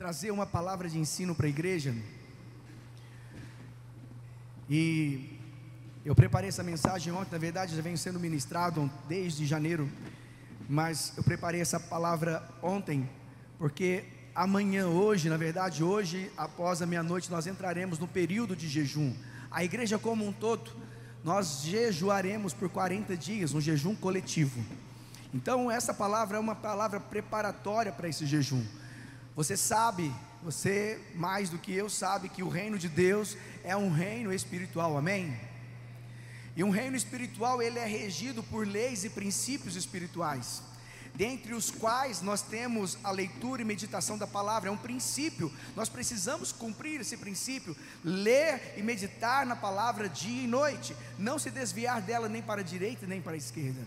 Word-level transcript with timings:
trazer 0.00 0.30
uma 0.30 0.46
palavra 0.46 0.88
de 0.88 0.98
ensino 0.98 1.34
para 1.34 1.44
a 1.44 1.50
igreja. 1.50 1.94
E 4.66 5.38
eu 6.06 6.14
preparei 6.14 6.48
essa 6.48 6.62
mensagem 6.62 7.12
ontem, 7.12 7.32
na 7.32 7.36
verdade 7.36 7.76
já 7.76 7.82
vem 7.82 7.94
sendo 7.98 8.18
ministrado 8.18 8.90
desde 9.06 9.44
janeiro, 9.44 9.90
mas 10.66 11.12
eu 11.18 11.22
preparei 11.22 11.60
essa 11.60 11.78
palavra 11.78 12.42
ontem, 12.62 13.10
porque 13.58 14.04
amanhã, 14.34 14.86
hoje, 14.86 15.28
na 15.28 15.36
verdade, 15.36 15.84
hoje, 15.84 16.32
após 16.34 16.80
a 16.80 16.86
meia-noite, 16.86 17.30
nós 17.30 17.46
entraremos 17.46 17.98
no 17.98 18.08
período 18.08 18.56
de 18.56 18.68
jejum. 18.68 19.14
A 19.50 19.62
igreja 19.64 19.98
como 19.98 20.26
um 20.26 20.32
todo, 20.32 20.70
nós 21.22 21.60
jejuaremos 21.64 22.54
por 22.54 22.70
40 22.70 23.14
dias, 23.18 23.52
um 23.52 23.60
jejum 23.60 23.94
coletivo. 23.94 24.64
Então, 25.34 25.70
essa 25.70 25.92
palavra 25.92 26.38
é 26.38 26.40
uma 26.40 26.54
palavra 26.54 26.98
preparatória 26.98 27.92
para 27.92 28.08
esse 28.08 28.24
jejum. 28.24 28.64
Você 29.40 29.56
sabe, 29.56 30.14
você 30.42 31.00
mais 31.14 31.48
do 31.48 31.56
que 31.56 31.72
eu 31.72 31.88
sabe 31.88 32.28
que 32.28 32.42
o 32.42 32.48
reino 32.50 32.78
de 32.78 32.90
Deus 32.90 33.38
é 33.64 33.74
um 33.74 33.90
reino 33.90 34.34
espiritual, 34.34 34.98
amém? 34.98 35.34
E 36.54 36.62
um 36.62 36.68
reino 36.68 36.94
espiritual, 36.94 37.62
ele 37.62 37.78
é 37.78 37.86
regido 37.86 38.42
por 38.42 38.66
leis 38.66 39.02
e 39.02 39.08
princípios 39.08 39.76
espirituais, 39.76 40.62
dentre 41.14 41.54
os 41.54 41.70
quais 41.70 42.20
nós 42.20 42.42
temos 42.42 42.98
a 43.02 43.10
leitura 43.10 43.62
e 43.62 43.64
meditação 43.64 44.18
da 44.18 44.26
palavra, 44.26 44.68
é 44.68 44.72
um 44.72 44.76
princípio, 44.76 45.50
nós 45.74 45.88
precisamos 45.88 46.52
cumprir 46.52 47.00
esse 47.00 47.16
princípio, 47.16 47.74
ler 48.04 48.74
e 48.76 48.82
meditar 48.82 49.46
na 49.46 49.56
palavra 49.56 50.06
dia 50.06 50.44
e 50.44 50.46
noite, 50.46 50.94
não 51.18 51.38
se 51.38 51.50
desviar 51.50 52.02
dela 52.02 52.28
nem 52.28 52.42
para 52.42 52.60
a 52.60 52.64
direita 52.64 53.06
nem 53.06 53.22
para 53.22 53.32
a 53.32 53.38
esquerda. 53.38 53.86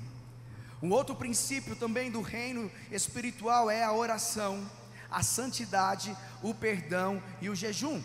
Um 0.82 0.90
outro 0.90 1.16
princípio 1.16 1.76
também 1.76 2.10
do 2.10 2.22
reino 2.22 2.72
espiritual 2.92 3.70
é 3.70 3.84
a 3.84 3.94
oração, 3.94 4.68
a 5.14 5.22
santidade, 5.22 6.18
o 6.42 6.54
perdão 6.54 7.22
e 7.40 7.50
o 7.50 7.56
jejum. 7.56 8.02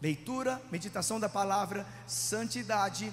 Leitura, 0.00 0.62
meditação 0.70 1.18
da 1.18 1.28
palavra, 1.28 1.86
santidade, 2.06 3.12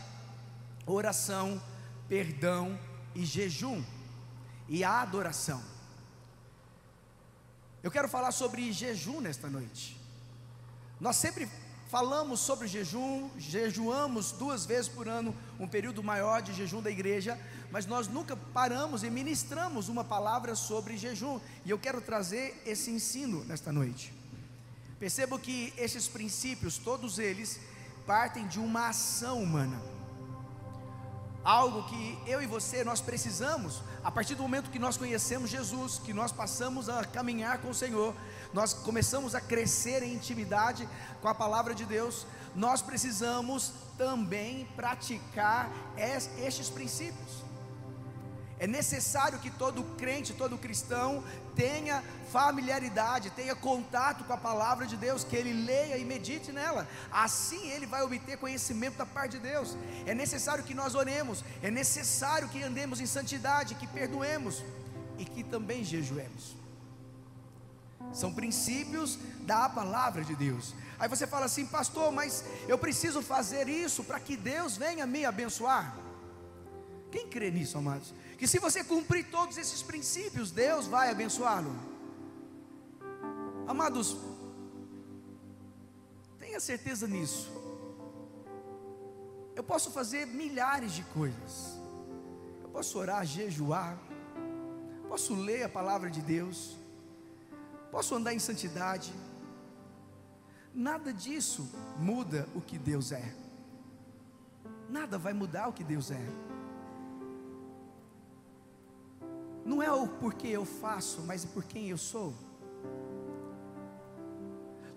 oração, 0.85 1.61
perdão 2.07 2.79
e 3.13 3.25
jejum 3.25 3.83
e 4.67 4.83
a 4.83 5.01
adoração. 5.01 5.61
Eu 7.81 7.89
quero 7.89 8.07
falar 8.07 8.31
sobre 8.31 8.71
jejum 8.71 9.19
nesta 9.19 9.49
noite. 9.49 9.99
Nós 10.99 11.15
sempre 11.15 11.49
falamos 11.89 12.39
sobre 12.39 12.67
jejum, 12.67 13.31
jejuamos 13.37 14.31
duas 14.31 14.65
vezes 14.65 14.87
por 14.87 15.07
ano, 15.07 15.35
um 15.59 15.67
período 15.67 16.03
maior 16.03 16.41
de 16.41 16.53
jejum 16.53 16.81
da 16.81 16.91
igreja, 16.91 17.39
mas 17.71 17.85
nós 17.85 18.07
nunca 18.07 18.35
paramos 18.35 19.03
e 19.03 19.09
ministramos 19.09 19.89
uma 19.89 20.03
palavra 20.03 20.55
sobre 20.55 20.97
jejum, 20.97 21.39
e 21.65 21.69
eu 21.69 21.77
quero 21.77 22.01
trazer 22.01 22.61
esse 22.65 22.89
ensino 22.89 23.43
nesta 23.45 23.71
noite. 23.71 24.13
Percebo 24.99 25.39
que 25.39 25.73
esses 25.77 26.07
princípios, 26.07 26.77
todos 26.77 27.19
eles, 27.19 27.59
partem 28.05 28.47
de 28.47 28.59
uma 28.59 28.89
ação 28.89 29.41
humana. 29.41 29.79
Algo 31.43 31.83
que 31.87 32.19
eu 32.27 32.41
e 32.41 32.45
você 32.45 32.83
nós 32.83 32.99
precisamos, 32.99 33.81
a 34.03 34.11
partir 34.11 34.35
do 34.35 34.43
momento 34.43 34.69
que 34.69 34.77
nós 34.77 34.97
conhecemos 34.97 35.49
Jesus, 35.49 35.99
que 35.99 36.11
nós 36.11 36.31
passamos 36.31 36.89
a 36.89 37.05
caminhar 37.05 37.59
com 37.59 37.69
o 37.69 37.73
Senhor, 37.73 38.13
nós 38.53 38.73
começamos 38.73 39.33
a 39.35 39.39
crescer 39.39 40.03
em 40.03 40.13
intimidade 40.13 40.87
com 41.21 41.27
a 41.27 41.35
palavra 41.35 41.73
de 41.73 41.85
Deus, 41.85 42.25
nós 42.55 42.81
precisamos 42.81 43.71
também 43.97 44.65
praticar 44.75 45.71
estes 45.95 46.69
princípios. 46.69 47.48
É 48.59 48.67
necessário 48.67 49.39
que 49.39 49.49
todo 49.49 49.83
crente, 49.97 50.33
todo 50.33 50.57
cristão 50.57 51.23
tenha 51.55 52.03
familiaridade, 52.29 53.29
tenha 53.29 53.55
contato 53.55 54.25
com 54.25 54.33
a 54.33 54.37
palavra 54.37 54.85
de 54.85 54.97
Deus, 54.97 55.23
que 55.23 55.35
ele 55.35 55.53
leia 55.53 55.97
e 55.97 56.03
medite 56.03 56.51
nela. 56.51 56.85
Assim 57.09 57.69
ele 57.69 57.85
vai 57.85 58.01
obter 58.03 58.37
conhecimento 58.37 58.97
da 58.97 59.05
parte 59.05 59.37
de 59.37 59.39
Deus. 59.39 59.77
É 60.05 60.13
necessário 60.13 60.63
que 60.63 60.73
nós 60.73 60.93
oremos, 60.93 61.43
é 61.63 61.71
necessário 61.71 62.49
que 62.49 62.61
andemos 62.61 62.99
em 62.99 63.05
santidade, 63.05 63.75
que 63.75 63.87
perdoemos 63.87 64.61
e 65.17 65.23
que 65.23 65.41
também 65.41 65.83
jejuemos. 65.83 66.55
São 68.13 68.33
princípios 68.33 69.17
da 69.41 69.69
palavra 69.69 70.23
de 70.23 70.35
Deus. 70.35 70.73
Aí 70.99 71.07
você 71.07 71.25
fala 71.25 71.45
assim, 71.45 71.65
pastor, 71.65 72.11
mas 72.11 72.43
eu 72.67 72.77
preciso 72.77 73.21
fazer 73.21 73.69
isso 73.69 74.03
para 74.03 74.19
que 74.19 74.35
Deus 74.35 74.75
venha 74.75 75.07
me 75.07 75.23
abençoar. 75.23 75.95
Quem 77.11 77.27
crê 77.27 77.49
nisso, 77.49 77.77
amados? 77.77 78.13
Que 78.39 78.47
se 78.47 78.57
você 78.57 78.85
cumprir 78.85 79.29
todos 79.29 79.57
esses 79.57 79.83
princípios, 79.83 80.49
Deus 80.49 80.87
vai 80.87 81.11
abençoá-lo. 81.11 81.75
Amados, 83.67 84.17
tenha 86.39 86.59
certeza 86.61 87.05
nisso. 87.05 87.51
Eu 89.57 89.63
posso 89.63 89.91
fazer 89.91 90.25
milhares 90.25 90.93
de 90.93 91.03
coisas. 91.03 91.77
Eu 92.63 92.69
posso 92.69 92.97
orar, 92.97 93.25
jejuar, 93.25 93.99
posso 95.09 95.35
ler 95.35 95.63
a 95.63 95.69
palavra 95.69 96.09
de 96.09 96.21
Deus, 96.21 96.77
posso 97.91 98.15
andar 98.15 98.33
em 98.33 98.39
santidade. 98.39 99.13
Nada 100.73 101.11
disso 101.11 101.69
muda 101.97 102.47
o 102.55 102.61
que 102.61 102.77
Deus 102.77 103.11
é. 103.11 103.35
Nada 104.89 105.17
vai 105.17 105.33
mudar 105.33 105.67
o 105.67 105.73
que 105.73 105.83
Deus 105.83 106.09
é. 106.09 106.25
Não 109.69 109.83
é 109.83 109.91
o 109.91 110.07
porquê 110.07 110.47
eu 110.47 110.65
faço, 110.65 111.21
mas 111.27 111.45
por 111.45 111.63
quem 111.63 111.89
eu 111.89 111.97
sou. 111.97 112.33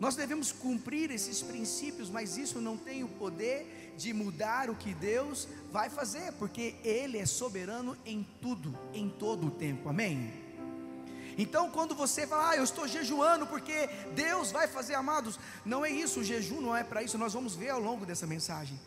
Nós 0.00 0.16
devemos 0.16 0.50
cumprir 0.50 1.10
esses 1.10 1.43
princípios, 1.43 2.09
mas 2.09 2.38
isso 2.38 2.59
não 2.59 2.78
tem 2.78 3.05
o 3.05 3.09
poder 3.09 3.93
de 3.99 4.15
mudar 4.15 4.71
o 4.71 4.75
que 4.75 4.94
Deus 4.94 5.47
vai 5.71 5.91
fazer, 5.91 6.32
porque 6.38 6.75
Ele 6.82 7.19
é 7.19 7.27
soberano 7.27 7.99
em 8.06 8.27
tudo, 8.41 8.75
em 8.94 9.11
todo 9.11 9.49
o 9.49 9.50
tempo, 9.50 9.91
amém? 9.91 10.32
Então, 11.37 11.71
quando 11.71 11.94
você 11.94 12.27
fala, 12.27 12.53
ah, 12.53 12.56
eu 12.56 12.65
estou 12.65 12.88
jejuando 12.88 13.47
porque 13.47 13.91
Deus 14.15 14.50
vai 14.50 14.66
fazer, 14.66 14.94
amados, 14.94 15.38
não 15.66 15.84
é 15.84 15.91
isso, 15.91 16.21
o 16.21 16.25
jejum 16.25 16.62
não 16.62 16.75
é 16.75 16.82
para 16.82 17.03
isso, 17.03 17.19
nós 17.19 17.34
vamos 17.34 17.55
ver 17.55 17.69
ao 17.69 17.81
longo 17.81 18.06
dessa 18.06 18.27
mensagem. 18.27 18.81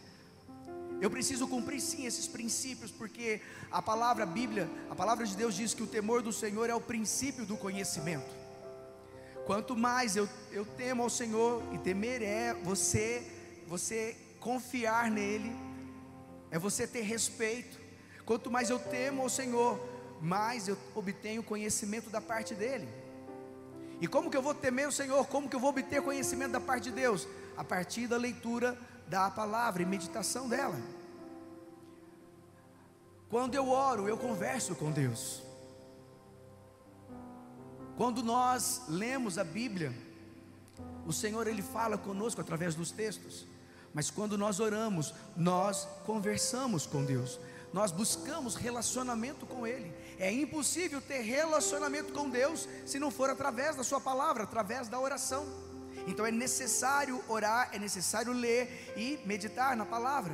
Eu 1.01 1.09
preciso 1.09 1.47
cumprir 1.47 1.81
sim 1.81 2.05
esses 2.05 2.27
princípios, 2.27 2.91
porque 2.91 3.41
a 3.69 3.81
palavra 3.81 4.25
Bíblia, 4.25 4.69
a 4.89 4.95
palavra 4.95 5.25
de 5.25 5.35
Deus 5.35 5.55
diz 5.55 5.73
que 5.73 5.83
o 5.83 5.87
temor 5.87 6.21
do 6.21 6.31
Senhor 6.31 6.69
é 6.69 6.75
o 6.75 6.81
princípio 6.81 7.45
do 7.45 7.57
conhecimento. 7.57 8.33
Quanto 9.45 9.75
mais 9.75 10.15
eu, 10.15 10.27
eu 10.51 10.65
temo 10.65 11.03
ao 11.03 11.09
Senhor, 11.09 11.61
e 11.73 11.77
temer 11.77 12.21
é 12.21 12.53
você, 12.53 13.23
você 13.67 14.15
confiar 14.39 15.11
nele, 15.11 15.55
é 16.49 16.57
você 16.57 16.87
ter 16.87 17.01
respeito. 17.01 17.77
Quanto 18.25 18.49
mais 18.49 18.69
eu 18.69 18.79
temo 18.79 19.21
ao 19.21 19.29
Senhor, 19.29 19.79
mais 20.21 20.67
eu 20.67 20.77
obtenho 20.95 21.43
conhecimento 21.43 22.09
da 22.09 22.21
parte 22.21 22.55
dele. 22.55 22.87
E 24.01 24.07
como 24.07 24.29
que 24.29 24.37
eu 24.37 24.41
vou 24.41 24.53
temer 24.53 24.87
o 24.87 24.91
Senhor? 24.91 25.25
Como 25.27 25.47
que 25.47 25.55
eu 25.55 25.59
vou 25.59 25.69
obter 25.69 26.01
conhecimento 26.01 26.51
da 26.51 26.59
parte 26.59 26.85
de 26.85 26.91
Deus? 26.91 27.27
A 27.55 27.63
partir 27.63 28.07
da 28.07 28.17
leitura 28.17 28.77
da 29.07 29.29
palavra 29.29 29.81
e 29.81 29.85
meditação 29.85 30.47
dela. 30.47 30.79
Quando 33.29 33.55
eu 33.55 33.69
oro, 33.69 34.07
eu 34.07 34.17
converso 34.17 34.75
com 34.75 34.91
Deus. 34.91 35.41
Quando 37.97 38.21
nós 38.21 38.83
lemos 38.87 39.37
a 39.37 39.43
Bíblia, 39.43 39.93
o 41.05 41.13
Senhor 41.13 41.47
ele 41.47 41.61
fala 41.61 41.97
conosco 41.97 42.41
através 42.41 42.75
dos 42.75 42.91
textos. 42.91 43.45
Mas 43.93 44.11
quando 44.11 44.37
nós 44.37 44.59
oramos, 44.59 45.13
nós 45.35 45.87
conversamos 46.05 46.85
com 46.85 47.05
Deus. 47.05 47.39
Nós 47.71 47.91
buscamos 47.91 48.55
relacionamento 48.55 49.45
com 49.45 49.65
ele. 49.65 49.93
É 50.19 50.31
impossível 50.31 51.01
ter 51.01 51.21
relacionamento 51.21 52.13
com 52.13 52.29
Deus 52.29 52.67
se 52.85 52.99
não 52.99 53.11
for 53.11 53.29
através 53.29 53.75
da 53.75 53.83
sua 53.83 53.99
palavra, 53.99 54.43
através 54.43 54.87
da 54.87 54.99
oração. 54.99 55.45
Então 56.07 56.25
é 56.25 56.31
necessário 56.31 57.23
orar, 57.27 57.69
é 57.73 57.79
necessário 57.79 58.33
ler 58.33 58.93
e 58.95 59.19
meditar 59.25 59.75
na 59.75 59.85
palavra. 59.85 60.33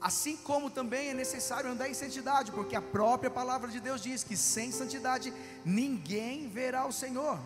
Assim 0.00 0.36
como 0.36 0.68
também 0.68 1.08
é 1.08 1.14
necessário 1.14 1.70
andar 1.70 1.88
em 1.88 1.94
santidade, 1.94 2.52
porque 2.52 2.76
a 2.76 2.82
própria 2.82 3.30
palavra 3.30 3.70
de 3.70 3.80
Deus 3.80 4.02
diz 4.02 4.22
que 4.22 4.36
sem 4.36 4.70
santidade 4.70 5.32
ninguém 5.64 6.48
verá 6.48 6.86
o 6.86 6.92
Senhor. 6.92 7.38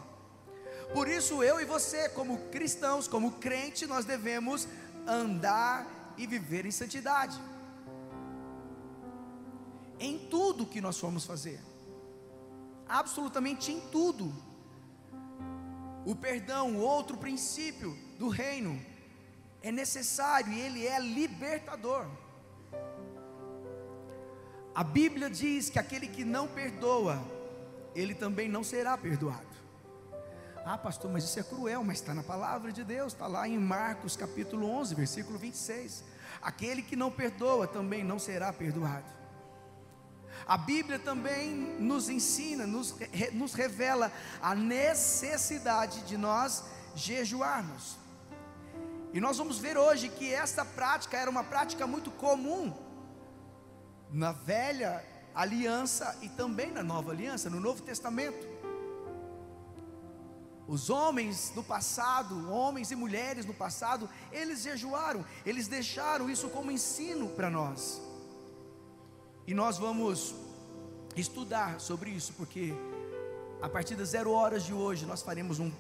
Por 0.93 1.07
isso 1.07 1.43
eu 1.43 1.61
e 1.61 1.65
você, 1.65 2.09
como 2.09 2.39
cristãos, 2.51 3.07
como 3.07 3.33
crente, 3.33 3.87
nós 3.87 4.05
devemos 4.05 4.67
andar 5.07 6.15
e 6.17 6.27
viver 6.27 6.67
em 6.67 6.71
santidade. 6.71 7.39
Em 10.01 10.19
tudo 10.19 10.67
que 10.67 10.81
nós 10.81 10.99
formos 10.99 11.25
fazer. 11.25 11.61
Absolutamente 12.89 13.71
em 13.71 13.81
tudo 13.81 14.35
o 16.09 16.17
perdão, 16.17 16.75
outro 16.79 17.19
princípio 17.19 17.95
do 18.19 18.31
reino, 18.31 18.81
é 19.63 19.71
necessário 19.71 20.51
e 20.51 20.59
ele 20.59 20.87
é 20.87 20.99
libertador. 20.99 22.07
A 24.75 24.83
Bíblia 24.83 25.29
diz 25.29 25.69
que 25.69 25.79
aquele 25.79 26.07
que 26.07 26.25
não 26.25 26.49
perdoa, 26.49 27.23
ele 27.95 28.15
também 28.15 28.49
não 28.49 28.65
será 28.65 28.97
perdoado. 28.97 29.55
Ah, 30.65 30.79
pastor, 30.79 31.11
mas 31.13 31.25
isso 31.25 31.41
é 31.41 31.43
cruel, 31.43 31.85
mas 31.85 31.99
está 31.99 32.15
na 32.15 32.23
palavra 32.23 32.73
de 32.73 32.83
Deus, 32.85 33.13
está 33.13 33.27
lá 33.27 33.47
em 33.47 33.59
Marcos 33.59 34.17
capítulo 34.17 34.67
11, 34.67 34.95
versículo 34.95 35.39
26. 35.39 36.05
Aquele 36.41 36.81
que 36.81 36.97
não 36.97 37.11
perdoa 37.11 37.67
também 37.67 38.03
não 38.03 38.19
será 38.19 38.51
perdoado. 38.51 39.18
A 40.49 40.57
Bíblia 40.57 40.99
também 40.99 41.51
nos 41.79 42.09
ensina, 42.09 42.67
nos, 42.67 42.97
nos 43.35 43.53
revela 43.53 44.11
a 44.41 44.55
necessidade 44.55 46.01
de 46.05 46.17
nós 46.17 46.65
jejuarmos. 46.95 47.99
E 49.13 49.21
nós 49.21 49.37
vamos 49.37 49.59
ver 49.59 49.77
hoje 49.77 50.09
que 50.09 50.33
esta 50.33 50.65
prática 50.65 51.19
era 51.19 51.31
uma 51.31 51.45
prática 51.45 51.87
muito 51.87 52.11
comum 52.11 52.75
na 54.11 54.33
velha 54.33 55.05
aliança 55.35 56.17
e 56.23 56.31
também 56.31 56.71
na 56.73 56.83
nova 56.83 57.13
aliança, 57.13 57.51
no 57.51 57.61
Novo 57.61 57.83
Testamento. 57.83 58.49
Os 60.67 60.89
homens 60.89 61.51
do 61.55 61.63
passado, 61.63 62.51
homens 62.51 62.91
e 62.91 62.97
mulheres 62.97 63.45
no 63.45 63.53
passado, 63.53 64.09
eles 64.33 64.63
jejuaram, 64.63 65.27
eles 65.45 65.69
deixaram 65.69 66.31
isso 66.31 66.49
como 66.49 66.71
ensino 66.71 67.29
para 67.29 67.51
nós. 67.51 68.08
E 69.49 69.55
nós 69.55 69.79
vamos 69.79 70.35
estudar 71.17 71.81
sobre 71.81 72.11
isso, 72.11 72.35
porque 72.35 72.75
a 73.63 73.67
partir 73.67 73.95
das 73.95 74.11
zero 74.11 74.31
horas 74.31 74.63
de 74.63 74.75
hoje 74.75 75.07
nós 75.07 75.23
faremos 75.23 75.59
um 75.59 75.73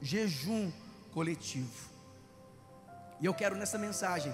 jejum 0.00 0.70
coletivo. 1.12 1.90
E 3.20 3.26
eu 3.26 3.34
quero 3.34 3.56
nessa 3.56 3.76
mensagem 3.76 4.32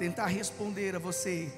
tentar 0.00 0.26
responder 0.26 0.96
a 0.96 0.98
você 0.98 1.56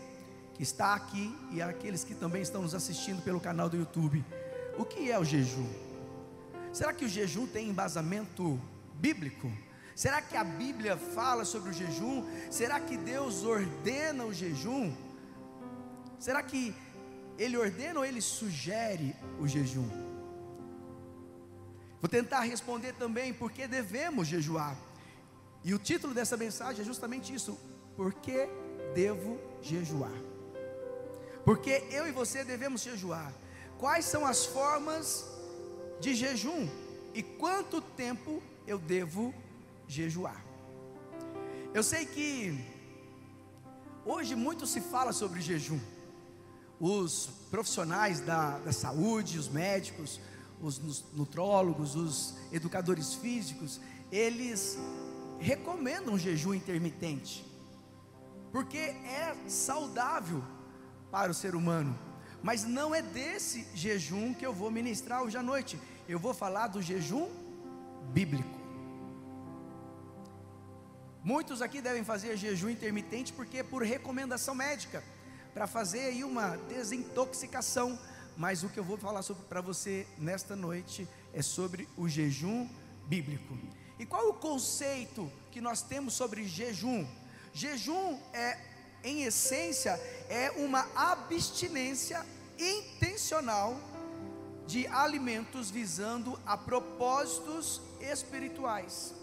que 0.53 0.63
está 0.63 0.95
aqui 0.95 1.35
e 1.51 1.63
aqueles 1.63 2.05
que 2.05 2.15
também 2.15 2.43
estão 2.43 2.61
nos 2.61 2.75
assistindo 2.75 3.23
pelo 3.23 3.41
canal 3.41 3.71
do 3.71 3.79
YouTube. 3.79 4.23
O 4.77 4.85
que 4.85 5.11
é 5.11 5.19
o 5.19 5.25
jejum? 5.25 5.73
Será 6.75 6.93
que 6.93 7.07
o 7.07 7.09
jejum 7.09 7.47
tem 7.47 7.71
embasamento 7.71 8.61
bíblico? 8.97 9.51
Será 9.95 10.21
que 10.21 10.37
a 10.37 10.45
Bíblia 10.45 10.99
fala 10.99 11.47
sobre 11.47 11.71
o 11.71 11.73
jejum? 11.73 12.23
Será 12.51 12.79
que 12.79 12.99
Deus 12.99 13.45
ordena 13.45 14.27
o 14.27 14.35
jejum? 14.35 14.95
Será 16.19 16.43
que 16.43 16.75
Ele 17.39 17.57
ordena 17.57 18.01
ou 18.01 18.05
Ele 18.05 18.21
sugere 18.21 19.15
o 19.41 19.47
jejum? 19.47 19.89
Vou 22.01 22.09
tentar 22.09 22.41
responder 22.41 22.93
também 22.95 23.33
por 23.33 23.51
que 23.51 23.67
devemos 23.67 24.29
jejuar. 24.29 24.77
E 25.65 25.75
o 25.75 25.79
título 25.79 26.15
dessa 26.15 26.37
mensagem 26.37 26.83
é 26.83 26.85
justamente 26.85 27.35
isso: 27.35 27.59
Por 27.97 28.13
que 28.15 28.49
devo 28.95 29.39
jejuar? 29.61 30.13
Porque 31.45 31.85
eu 31.91 32.07
e 32.07 32.13
você 32.13 32.45
devemos 32.45 32.83
jejuar. 32.83 33.33
Quais 33.79 34.05
são 34.05 34.25
as 34.27 34.45
formas 34.47 35.27
de 36.01 36.15
jejum 36.15 36.69
e 37.15 37.23
quanto 37.23 37.81
tempo 37.81 38.43
eu 38.67 38.79
devo 38.79 39.35
jejuar? 39.87 40.45
Eu 41.75 41.83
sei 41.83 42.07
que 42.07 42.59
hoje 44.05 44.35
muito 44.35 44.67
se 44.67 44.81
fala 44.81 45.13
sobre 45.13 45.41
jejum. 45.41 45.81
Os 46.79 47.31
profissionais 47.51 48.21
da, 48.21 48.59
da 48.59 48.73
saúde, 48.73 49.39
os 49.39 49.49
médicos, 49.49 50.21
os 50.61 51.05
nutrólogos, 51.13 51.95
os 51.95 52.35
educadores 52.53 53.15
físicos, 53.15 53.81
eles 54.11 54.79
recomendam 55.39 56.15
um 56.15 56.19
jejum 56.19 56.55
intermitente, 56.55 57.45
porque 58.53 58.79
é 58.79 59.37
saudável 59.49 60.43
para 61.11 61.31
o 61.31 61.35
ser 61.35 61.55
humano. 61.55 61.99
Mas 62.43 62.65
não 62.65 62.95
é 62.95 63.03
desse 63.03 63.67
jejum 63.75 64.33
que 64.33 64.47
eu 64.47 64.53
vou 64.53 64.71
ministrar 64.71 65.23
hoje 65.23 65.37
à 65.37 65.43
noite. 65.43 65.79
Eu 66.09 66.19
vou 66.19 66.33
falar 66.33 66.69
do 66.69 66.81
jejum 66.81 67.29
bíblico. 68.13 68.57
Muitos 71.25 71.61
aqui 71.61 71.81
devem 71.81 72.05
fazer 72.05 72.37
jejum 72.37 72.69
intermitente 72.69 73.33
porque 73.33 73.65
por 73.65 73.83
recomendação 73.83 74.55
médica, 74.55 75.03
para 75.57 75.67
fazer 75.67 76.01
aí 76.01 76.23
uma 76.23 76.59
desintoxicação. 76.69 77.99
Mas 78.37 78.63
o 78.63 78.69
que 78.69 78.79
eu 78.79 78.85
vou 78.85 78.99
falar 78.99 79.23
para 79.49 79.63
você 79.63 80.07
nesta 80.19 80.55
noite 80.55 81.09
é 81.33 81.41
sobre 81.41 81.89
o 81.97 82.07
jejum 82.07 82.69
bíblico. 83.07 83.57
E 83.99 84.05
qual 84.05 84.29
o 84.29 84.35
conceito 84.35 85.33
que 85.51 85.63
nós 85.63 85.81
temos 85.81 86.13
sobre 86.13 86.47
jejum? 86.47 87.07
Jejum 87.55 88.21
é, 88.35 88.59
em 89.03 89.23
essência, 89.23 89.99
é 90.29 90.51
uma 90.59 90.87
abstinência 90.95 92.23
intencional 92.59 93.81
de 94.67 94.87
alimentos 94.89 95.71
visando 95.71 96.39
a 96.45 96.59
propósitos 96.59 97.81
espirituais. 97.99 99.15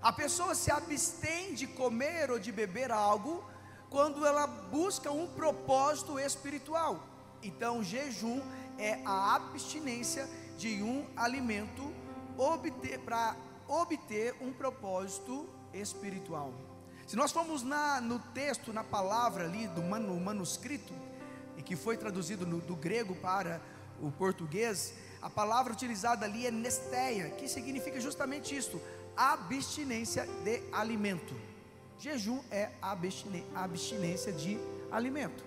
A 0.00 0.10
pessoa 0.10 0.54
se 0.54 0.70
abstém 0.70 1.52
de 1.52 1.66
comer 1.66 2.30
ou 2.30 2.38
de 2.38 2.50
beber 2.50 2.90
algo 2.90 3.44
quando 3.90 4.26
ela 4.26 4.46
busca 4.46 5.10
um 5.10 5.26
propósito 5.26 6.18
espiritual. 6.18 7.02
Então, 7.42 7.82
jejum 7.82 8.40
é 8.78 9.00
a 9.04 9.34
abstinência 9.34 10.28
de 10.56 10.82
um 10.82 11.06
alimento 11.16 11.92
para 13.04 13.36
obter 13.66 14.34
um 14.40 14.52
propósito 14.52 15.48
espiritual. 15.72 16.52
Se 17.06 17.16
nós 17.16 17.32
formos 17.32 17.62
na, 17.62 18.00
no 18.00 18.18
texto, 18.18 18.72
na 18.72 18.84
palavra 18.84 19.44
ali 19.44 19.66
do 19.68 19.82
manu, 19.82 20.18
manuscrito, 20.20 20.92
e 21.56 21.62
que 21.62 21.74
foi 21.74 21.96
traduzido 21.96 22.46
no, 22.46 22.60
do 22.60 22.76
grego 22.76 23.14
para 23.16 23.60
o 24.00 24.12
português, 24.12 24.94
a 25.20 25.28
palavra 25.28 25.72
utilizada 25.72 26.24
ali 26.24 26.46
é 26.46 26.50
nesteia, 26.50 27.30
que 27.30 27.48
significa 27.48 28.00
justamente 28.00 28.56
isto: 28.56 28.80
abstinência 29.16 30.26
de 30.44 30.62
alimento. 30.70 31.34
Jejum 31.98 32.40
é 32.50 32.70
abstinência 32.80 34.32
de 34.32 34.58
alimento. 34.90 35.44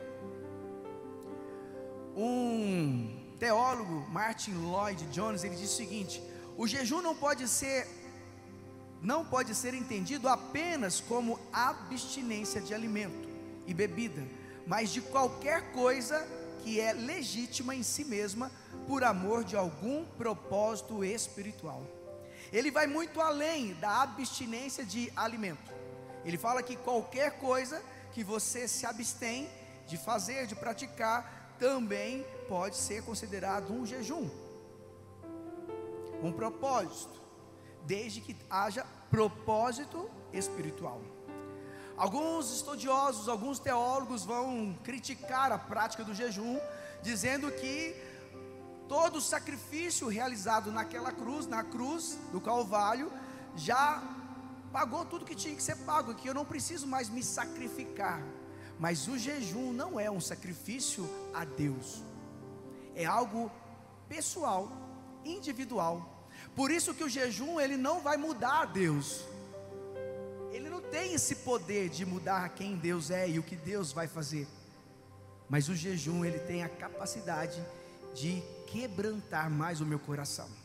Um 2.15 3.35
teólogo, 3.39 4.05
Martin 4.09 4.53
Lloyd 4.55 5.01
Jones, 5.05 5.45
ele 5.45 5.55
diz 5.55 5.71
o 5.71 5.75
seguinte: 5.75 6.21
o 6.57 6.67
jejum 6.67 7.01
não 7.01 7.15
pode 7.15 7.47
ser 7.47 7.87
não 9.01 9.25
pode 9.25 9.55
ser 9.55 9.73
entendido 9.73 10.27
apenas 10.27 10.99
como 10.99 11.39
abstinência 11.51 12.61
de 12.61 12.71
alimento 12.71 13.27
e 13.65 13.73
bebida, 13.73 14.21
mas 14.67 14.91
de 14.91 15.01
qualquer 15.01 15.71
coisa 15.71 16.27
que 16.61 16.79
é 16.79 16.93
legítima 16.93 17.73
em 17.73 17.81
si 17.81 18.05
mesma 18.05 18.51
por 18.87 19.03
amor 19.03 19.43
de 19.43 19.55
algum 19.55 20.05
propósito 20.05 21.03
espiritual. 21.03 21.81
Ele 22.53 22.69
vai 22.69 22.85
muito 22.85 23.19
além 23.19 23.73
da 23.75 24.03
abstinência 24.03 24.85
de 24.85 25.11
alimento. 25.15 25.71
Ele 26.25 26.37
fala 26.37 26.63
que 26.63 26.75
qualquer 26.75 27.39
coisa 27.39 27.81
que 28.11 28.23
você 28.23 28.67
se 28.67 28.85
abstém 28.85 29.49
de 29.87 29.97
fazer, 29.97 30.45
de 30.47 30.55
praticar, 30.55 31.55
também 31.59 32.25
pode 32.47 32.75
ser 32.75 33.03
considerado 33.03 33.71
um 33.71 33.85
jejum 33.85 34.29
um 36.21 36.31
propósito, 36.31 37.19
desde 37.85 38.21
que 38.21 38.35
haja 38.49 38.85
propósito 39.09 40.09
espiritual. 40.31 41.01
Alguns 41.97 42.51
estudiosos, 42.51 43.27
alguns 43.27 43.59
teólogos 43.59 44.23
vão 44.23 44.77
criticar 44.83 45.51
a 45.51 45.57
prática 45.57 46.03
do 46.03 46.13
jejum, 46.13 46.59
dizendo 47.01 47.51
que 47.51 47.95
todo 48.87 49.17
o 49.17 49.21
sacrifício 49.21 50.07
realizado 50.07 50.71
naquela 50.71 51.11
cruz, 51.11 51.47
na 51.47 51.63
cruz 51.63 52.17
do 52.31 52.39
Calvário, 52.39 53.11
já 53.55 54.01
pagou 54.71 55.05
tudo 55.05 55.25
que 55.25 55.35
tinha 55.35 55.55
que 55.55 55.63
ser 55.63 55.77
pago, 55.77 56.15
que 56.15 56.27
eu 56.27 56.33
não 56.33 56.45
preciso 56.45 56.87
mais 56.87 57.09
me 57.09 57.23
sacrificar. 57.23 58.21
Mas 58.79 59.07
o 59.07 59.17
jejum 59.17 59.71
não 59.71 59.99
é 59.99 60.09
um 60.09 60.19
sacrifício 60.19 61.07
a 61.33 61.45
Deus, 61.45 62.03
é 62.95 63.05
algo 63.05 63.51
pessoal, 64.09 64.71
individual. 65.23 66.27
Por 66.55 66.71
isso 66.71 66.93
que 66.93 67.03
o 67.03 67.09
jejum 67.09 67.59
ele 67.59 67.77
não 67.77 68.01
vai 68.01 68.17
mudar 68.17 68.61
a 68.61 68.65
Deus. 68.65 69.23
Ele 70.51 70.69
não 70.69 70.81
tem 70.81 71.13
esse 71.13 71.35
poder 71.35 71.89
de 71.89 72.05
mudar 72.05 72.49
quem 72.49 72.75
Deus 72.75 73.09
é 73.09 73.29
e 73.29 73.39
o 73.39 73.43
que 73.43 73.55
Deus 73.55 73.91
vai 73.91 74.07
fazer. 74.07 74.47
Mas 75.47 75.69
o 75.69 75.75
jejum 75.75 76.25
ele 76.25 76.39
tem 76.39 76.63
a 76.63 76.69
capacidade 76.69 77.63
de 78.13 78.41
quebrantar 78.67 79.49
mais 79.49 79.79
o 79.79 79.85
meu 79.85 79.99
coração. 79.99 80.60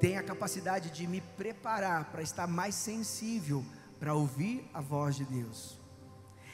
Tem 0.00 0.16
a 0.16 0.22
capacidade 0.22 0.90
de 0.90 1.06
me 1.06 1.20
preparar 1.20 2.04
para 2.12 2.22
estar 2.22 2.46
mais 2.46 2.74
sensível 2.74 3.64
para 3.98 4.14
ouvir 4.14 4.68
a 4.72 4.80
voz 4.80 5.16
de 5.16 5.24
Deus. 5.24 5.78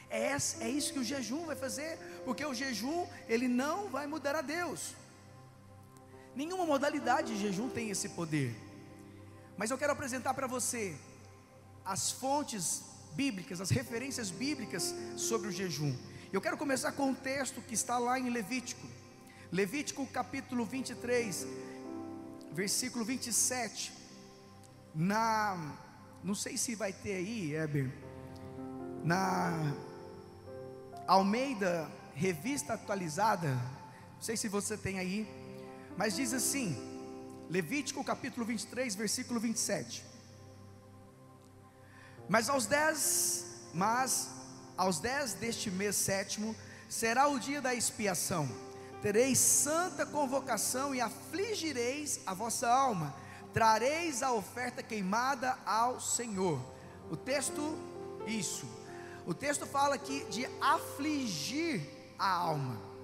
É, 0.09 0.31
é 0.61 0.69
isso 0.69 0.93
que 0.93 0.99
o 0.99 1.03
jejum 1.03 1.45
vai 1.45 1.55
fazer, 1.55 1.97
porque 2.25 2.45
o 2.45 2.53
jejum 2.53 3.05
ele 3.27 3.47
não 3.47 3.89
vai 3.89 4.07
mudar 4.07 4.35
a 4.35 4.41
Deus. 4.41 4.95
Nenhuma 6.35 6.65
modalidade 6.65 7.33
de 7.33 7.39
jejum 7.39 7.69
tem 7.69 7.89
esse 7.89 8.09
poder. 8.09 8.55
Mas 9.57 9.71
eu 9.71 9.77
quero 9.77 9.93
apresentar 9.93 10.33
para 10.33 10.47
você 10.47 10.95
as 11.83 12.11
fontes 12.11 12.83
bíblicas, 13.13 13.61
as 13.61 13.69
referências 13.69 14.31
bíblicas 14.31 14.93
sobre 15.15 15.47
o 15.47 15.51
jejum. 15.51 15.95
Eu 16.33 16.41
quero 16.41 16.57
começar 16.57 16.91
com 16.91 17.09
um 17.09 17.15
texto 17.15 17.61
que 17.61 17.73
está 17.73 17.97
lá 17.97 18.19
em 18.19 18.29
Levítico. 18.29 18.85
Levítico 19.51 20.05
capítulo 20.07 20.65
23, 20.65 21.47
versículo 22.55 23.03
27. 23.03 23.91
Na, 24.95 25.77
não 26.23 26.33
sei 26.33 26.57
se 26.57 26.73
vai 26.73 26.93
ter 26.93 27.15
aí, 27.15 27.53
Eber, 27.53 27.91
na 29.03 29.73
Almeida 31.05 31.91
Revista 32.13 32.73
Atualizada, 32.73 33.49
não 34.15 34.21
sei 34.21 34.37
se 34.37 34.47
você 34.47 34.77
tem 34.77 34.99
aí, 34.99 35.27
mas 35.97 36.15
diz 36.15 36.33
assim, 36.33 36.77
Levítico 37.49 38.03
capítulo 38.03 38.45
23, 38.45 38.95
versículo 38.95 39.39
27. 39.39 40.03
Mas 42.29 42.49
aos 42.49 42.65
dez, 42.65 43.45
mas 43.73 44.29
aos 44.77 44.99
dez 44.99 45.33
deste 45.33 45.69
mês 45.69 45.97
sétimo, 45.97 46.55
será 46.87 47.27
o 47.27 47.37
dia 47.37 47.61
da 47.61 47.75
expiação. 47.75 48.49
Tereis 49.01 49.37
santa 49.37 50.05
convocação 50.05 50.95
e 50.95 51.01
afligireis 51.01 52.19
a 52.25 52.33
vossa 52.33 52.67
alma. 52.67 53.15
Trareis 53.53 54.21
a 54.23 54.31
oferta 54.33 54.81
queimada 54.81 55.57
ao 55.65 55.99
Senhor. 55.99 56.59
O 57.09 57.15
texto, 57.15 57.77
isso. 58.25 58.67
O 59.25 59.33
texto 59.33 59.65
fala 59.65 59.95
aqui 59.95 60.25
de 60.25 60.45
afligir 60.59 61.81
a 62.17 62.29
alma. 62.29 62.95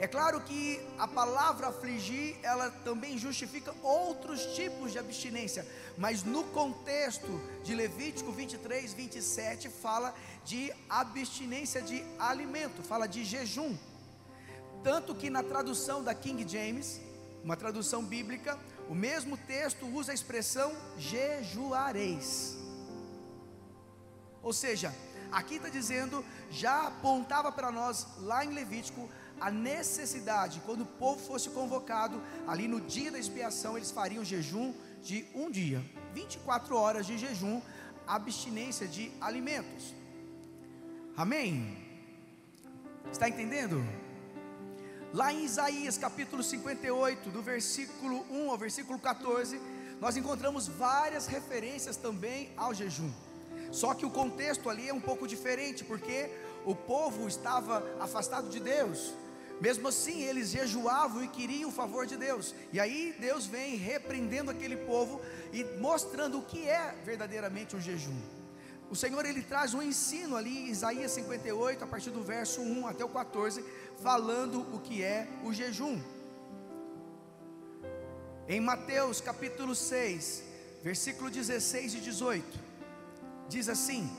É 0.00 0.06
claro 0.06 0.40
que 0.40 0.80
a 0.98 1.06
palavra 1.06 1.68
afligir, 1.68 2.34
ela 2.42 2.70
também 2.70 3.18
justifica 3.18 3.74
outros 3.82 4.40
tipos 4.54 4.92
de 4.92 4.98
abstinência, 4.98 5.66
mas 5.98 6.22
no 6.22 6.42
contexto 6.44 7.38
de 7.62 7.74
Levítico 7.74 8.32
23, 8.32 8.94
27, 8.94 9.68
fala 9.68 10.14
de 10.42 10.72
abstinência 10.88 11.82
de 11.82 12.02
alimento, 12.18 12.82
fala 12.82 13.06
de 13.06 13.26
jejum. 13.26 13.76
Tanto 14.82 15.14
que 15.14 15.28
na 15.28 15.42
tradução 15.42 16.02
da 16.02 16.14
King 16.14 16.46
James, 16.48 17.00
uma 17.44 17.56
tradução 17.56 18.02
bíblica, 18.04 18.58
o 18.88 18.94
mesmo 18.94 19.36
texto 19.36 19.86
usa 19.86 20.12
a 20.12 20.14
expressão 20.14 20.72
jejuareis. 20.98 22.56
Ou 24.42 24.52
seja, 24.52 24.94
aqui 25.30 25.56
está 25.56 25.68
dizendo, 25.68 26.24
já 26.50 26.86
apontava 26.86 27.52
para 27.52 27.70
nós 27.70 28.06
lá 28.18 28.44
em 28.44 28.54
Levítico 28.54 29.08
a 29.40 29.50
necessidade, 29.50 30.60
quando 30.66 30.82
o 30.82 30.86
povo 30.86 31.18
fosse 31.18 31.48
convocado, 31.50 32.20
ali 32.46 32.68
no 32.68 32.80
dia 32.80 33.10
da 33.10 33.18
expiação, 33.18 33.76
eles 33.76 33.90
fariam 33.90 34.24
jejum 34.24 34.74
de 35.02 35.24
um 35.34 35.50
dia, 35.50 35.82
24 36.12 36.76
horas 36.76 37.06
de 37.06 37.16
jejum, 37.16 37.62
abstinência 38.06 38.86
de 38.86 39.10
alimentos. 39.20 39.94
Amém? 41.16 41.78
Está 43.10 43.28
entendendo? 43.28 43.82
Lá 45.12 45.32
em 45.32 45.44
Isaías 45.44 45.98
capítulo 45.98 46.40
58, 46.40 47.30
do 47.30 47.42
versículo 47.42 48.24
1 48.30 48.48
ao 48.48 48.56
versículo 48.56 48.96
14, 48.96 49.60
nós 50.00 50.16
encontramos 50.16 50.68
várias 50.68 51.26
referências 51.26 51.96
também 51.96 52.52
ao 52.56 52.72
jejum. 52.72 53.10
Só 53.72 53.92
que 53.92 54.06
o 54.06 54.10
contexto 54.10 54.70
ali 54.70 54.88
é 54.88 54.94
um 54.94 55.00
pouco 55.00 55.26
diferente, 55.26 55.82
porque 55.82 56.30
o 56.64 56.76
povo 56.76 57.26
estava 57.26 57.84
afastado 57.98 58.48
de 58.50 58.60
Deus, 58.60 59.12
mesmo 59.60 59.88
assim, 59.88 60.22
eles 60.22 60.50
jejuavam 60.50 61.24
e 61.24 61.28
queriam 61.28 61.70
o 61.70 61.72
favor 61.72 62.06
de 62.06 62.16
Deus. 62.16 62.54
E 62.72 62.78
aí 62.78 63.12
Deus 63.18 63.46
vem 63.46 63.74
repreendendo 63.74 64.50
aquele 64.52 64.76
povo 64.76 65.20
e 65.52 65.64
mostrando 65.80 66.38
o 66.38 66.42
que 66.42 66.68
é 66.68 66.94
verdadeiramente 67.04 67.74
um 67.74 67.80
jejum. 67.80 68.39
O 68.90 68.96
Senhor 68.96 69.24
ele 69.24 69.42
traz 69.42 69.72
um 69.72 69.80
ensino 69.80 70.36
ali, 70.36 70.68
Isaías 70.68 71.12
58, 71.12 71.84
a 71.84 71.86
partir 71.86 72.10
do 72.10 72.22
verso 72.22 72.60
1 72.60 72.88
até 72.88 73.04
o 73.04 73.08
14, 73.08 73.64
falando 74.02 74.62
o 74.74 74.80
que 74.80 75.02
é 75.02 75.28
o 75.44 75.52
jejum. 75.52 76.00
Em 78.48 78.60
Mateus 78.60 79.20
capítulo 79.20 79.76
6, 79.76 80.42
versículo 80.82 81.30
16 81.30 81.94
e 81.94 82.00
18, 82.00 82.58
diz 83.48 83.68
assim: 83.68 84.10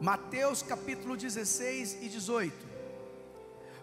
Mateus 0.00 0.60
capítulo 0.62 1.16
16 1.16 1.98
e 2.02 2.08
18: 2.08 2.72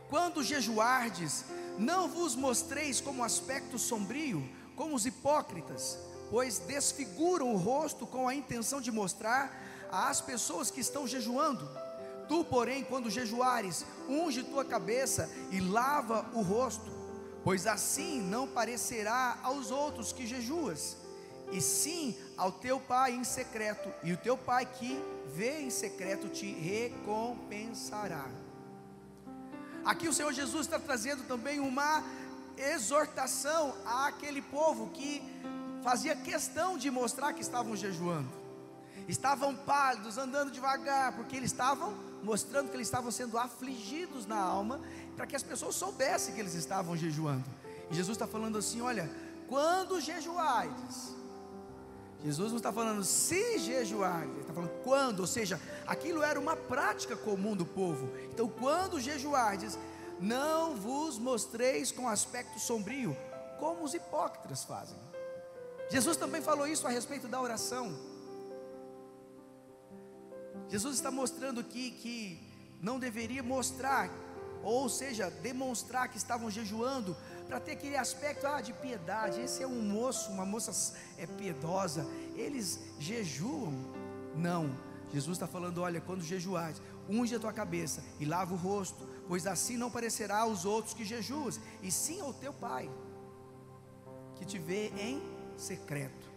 quando 0.10 0.44
jejuardes, 0.44 1.46
não 1.78 2.10
vos 2.10 2.36
mostreis 2.36 3.00
como 3.00 3.24
aspecto 3.24 3.78
sombrio, 3.78 4.44
como 4.76 4.96
os 4.96 5.06
hipócritas, 5.06 6.00
pois 6.30 6.60
desfiguram 6.60 7.54
o 7.54 7.58
rosto 7.58 8.06
com 8.06 8.28
a 8.28 8.36
intenção 8.36 8.80
de 8.80 8.92
mostrar 8.92 9.52
às 9.92 10.22
pessoas 10.22 10.70
que 10.70 10.80
estão 10.80 11.08
jejuando. 11.08 11.68
Tu, 12.28 12.44
porém, 12.46 12.84
quando 12.84 13.10
jejuares, 13.10 13.86
unge 14.08 14.44
tua 14.44 14.64
cabeça 14.64 15.30
e 15.52 15.60
lava 15.60 16.30
o 16.34 16.42
rosto, 16.42 16.92
pois 17.44 17.66
assim 17.66 18.22
não 18.22 18.48
parecerá 18.48 19.40
aos 19.42 19.72
outros 19.72 20.14
que 20.14 20.28
jejuas, 20.28 20.96
e 21.52 21.60
sim 21.60 22.16
ao 22.38 22.52
teu 22.52 22.80
pai 22.80 23.14
em 23.14 23.24
secreto, 23.24 23.92
e 24.04 24.14
o 24.14 24.18
teu 24.18 24.38
pai 24.38 24.68
que 24.68 25.02
vê 25.34 25.62
em 25.62 25.72
secreto 25.72 26.30
te 26.30 26.52
recompensará. 26.52 28.28
Aqui 29.84 30.08
o 30.08 30.14
Senhor 30.14 30.32
Jesus 30.32 30.68
está 30.68 30.78
trazendo 30.78 31.24
também 31.24 31.60
uma 31.60 32.04
exortação 32.56 33.74
àquele 33.86 34.42
povo 34.42 34.92
que 34.92 35.24
fazia 35.84 36.16
questão 36.16 36.78
de 36.78 36.90
mostrar 36.92 37.34
que 37.34 37.42
estavam 37.42 37.76
jejuando. 37.76 38.30
Estavam 39.08 39.56
pálidos, 39.56 40.18
andando 40.18 40.52
devagar, 40.52 41.14
porque 41.14 41.36
eles 41.36 41.52
estavam 41.52 41.94
mostrando 42.24 42.70
que 42.70 42.76
eles 42.76 42.88
estavam 42.88 43.12
sendo 43.12 43.38
afligidos 43.38 44.26
na 44.26 44.38
alma, 44.38 44.80
para 45.16 45.26
que 45.26 45.36
as 45.36 45.44
pessoas 45.44 45.76
soubessem 45.76 46.34
que 46.36 46.40
eles 46.40 46.54
estavam 46.54 46.96
jejuando. 46.96 47.46
E 47.90 47.96
Jesus 47.96 48.16
está 48.16 48.28
falando 48.28 48.58
assim: 48.58 48.82
olha, 48.82 49.10
quando 49.48 50.00
jejuardes, 50.00 51.16
Jesus 52.24 52.52
não 52.52 52.58
está 52.58 52.72
falando 52.72 53.04
se 53.04 53.60
jejuar, 53.60 54.24
ele 54.24 54.42
está 54.42 54.54
falando 54.54 54.72
quando, 54.84 55.22
ou 55.22 55.28
seja, 55.28 55.60
aquilo 55.88 56.22
era 56.22 56.40
uma 56.40 56.56
prática 56.56 57.16
comum 57.16 57.56
do 57.56 57.66
povo. 57.66 58.12
Então, 58.32 58.48
quando 58.48 59.00
jejuardes, 59.00 59.80
não 60.20 60.76
vos 60.76 61.18
mostreis 61.18 61.92
com 61.92 62.10
aspecto 62.10 62.60
sombrio, 62.60 63.16
como 63.58 63.84
os 63.84 63.94
hipócritas 63.94 64.66
fazem. 64.66 64.98
Jesus 65.90 66.18
também 66.18 66.42
falou 66.42 66.68
isso 66.68 66.86
a 66.86 66.90
respeito 66.90 67.28
da 67.28 67.42
oração. 67.42 67.98
Jesus 70.68 70.96
está 70.96 71.10
mostrando 71.10 71.60
aqui 71.60 71.90
que 71.90 72.40
não 72.80 73.00
deveria 73.00 73.42
mostrar, 73.42 74.08
ou 74.64 74.88
seja, 74.88 75.32
demonstrar 75.32 76.08
que 76.08 76.18
estavam 76.18 76.52
jejuando 76.52 77.18
para 77.48 77.60
ter 77.60 77.72
aquele 77.72 77.98
aspecto 77.98 78.46
ah, 78.46 78.62
de 78.62 78.72
piedade. 78.72 79.42
Esse 79.42 79.64
é 79.64 79.68
um 79.68 79.82
moço, 79.82 80.32
uma 80.32 80.46
moça 80.46 80.96
é 81.18 81.26
piedosa. 81.26 82.06
Eles 82.36 82.80
jejuam? 83.00 83.74
Não. 84.36 84.70
Jesus 85.12 85.38
está 85.38 85.48
falando: 85.48 85.82
olha, 85.82 86.00
quando 86.00 86.22
jejuares, 86.22 86.80
unge 87.10 87.36
a 87.36 87.40
tua 87.40 87.52
cabeça 87.52 88.04
e 88.20 88.26
lava 88.26 88.54
o 88.54 88.58
rosto, 88.58 89.10
pois 89.28 89.48
assim 89.48 89.76
não 89.76 89.90
parecerá 89.90 90.42
aos 90.42 90.66
outros 90.66 90.94
que 90.94 91.04
jejuas, 91.04 91.60
e 91.82 91.92
sim 91.92 92.22
ao 92.22 92.32
teu 92.32 92.54
Pai, 92.54 92.88
que 94.36 94.46
te 94.46 94.60
vê 94.60 94.90
em 94.90 95.39
secreto. 95.60 96.30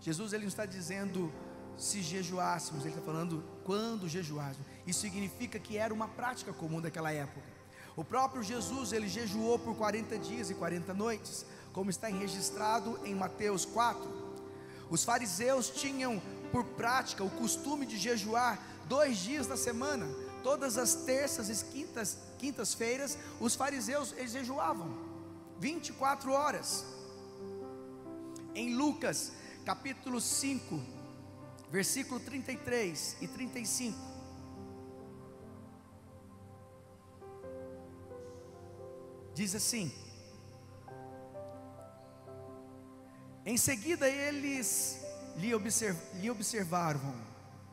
Jesus 0.00 0.32
ele 0.32 0.42
não 0.42 0.48
está 0.48 0.66
dizendo 0.66 1.32
se 1.76 2.02
jejuássemos, 2.02 2.84
ele 2.84 2.94
está 2.94 3.04
falando 3.04 3.42
quando 3.64 4.08
jejuássemos. 4.08 4.66
Isso 4.86 5.00
significa 5.00 5.58
que 5.58 5.76
era 5.76 5.92
uma 5.92 6.08
prática 6.08 6.52
comum 6.52 6.80
daquela 6.80 7.12
época. 7.12 7.46
O 7.94 8.04
próprio 8.04 8.42
Jesus, 8.42 8.92
ele 8.92 9.08
jejuou 9.08 9.58
por 9.58 9.76
40 9.76 10.18
dias 10.18 10.50
e 10.50 10.54
40 10.54 10.94
noites, 10.94 11.44
como 11.72 11.90
está 11.90 12.08
registrado 12.08 12.98
em 13.04 13.14
Mateus 13.14 13.64
4. 13.64 14.22
Os 14.90 15.04
fariseus 15.04 15.70
tinham 15.70 16.20
por 16.50 16.64
prática 16.64 17.22
o 17.24 17.30
costume 17.30 17.86
de 17.86 17.96
jejuar 17.96 18.58
dois 18.86 19.18
dias 19.18 19.46
da 19.46 19.56
semana, 19.56 20.06
todas 20.42 20.76
as 20.76 20.94
terças 20.94 21.48
e 21.48 21.64
quintas, 21.66 22.18
quintas-feiras, 22.38 23.16
os 23.40 23.54
fariseus 23.54 24.12
eles 24.16 24.32
jejuavam 24.32 24.94
24 25.58 26.32
horas. 26.32 26.84
Em 28.54 28.74
Lucas, 28.74 29.32
capítulo 29.64 30.20
5, 30.20 30.78
versículo 31.70 32.20
33 32.20 33.16
e 33.22 33.26
35, 33.26 33.98
diz 39.34 39.54
assim: 39.54 39.90
Em 43.46 43.56
seguida 43.56 44.06
eles 44.06 45.00
lhe, 45.36 45.54
observ, 45.54 45.98
lhe 46.20 46.30
observaram, 46.30 47.14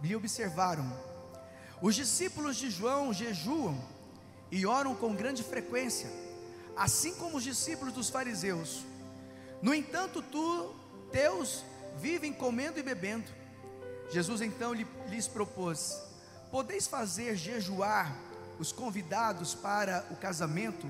lhe 0.01 0.15
observaram. 0.15 0.85
Os 1.81 1.93
discípulos 1.93 2.55
de 2.55 2.69
João 2.69 3.13
jejuam 3.13 3.77
e 4.49 4.65
oram 4.65 4.95
com 4.95 5.13
grande 5.13 5.43
frequência, 5.43 6.09
assim 6.75 7.13
como 7.15 7.35
os 7.35 7.43
discípulos 7.43 7.93
dos 7.93 8.09
fariseus. 8.09 8.85
No 9.61 9.73
entanto, 9.73 10.21
tu, 10.21 10.73
teus, 11.11 11.63
vivem 11.97 12.31
comendo 12.31 12.79
e 12.79 12.83
bebendo. 12.83 13.29
Jesus 14.09 14.41
então 14.41 14.73
lhes 14.73 15.27
propôs: 15.27 16.01
Podeis 16.51 16.87
fazer 16.87 17.35
jejuar 17.35 18.15
os 18.57 18.71
convidados 18.71 19.53
para 19.53 20.05
o 20.11 20.15
casamento, 20.15 20.87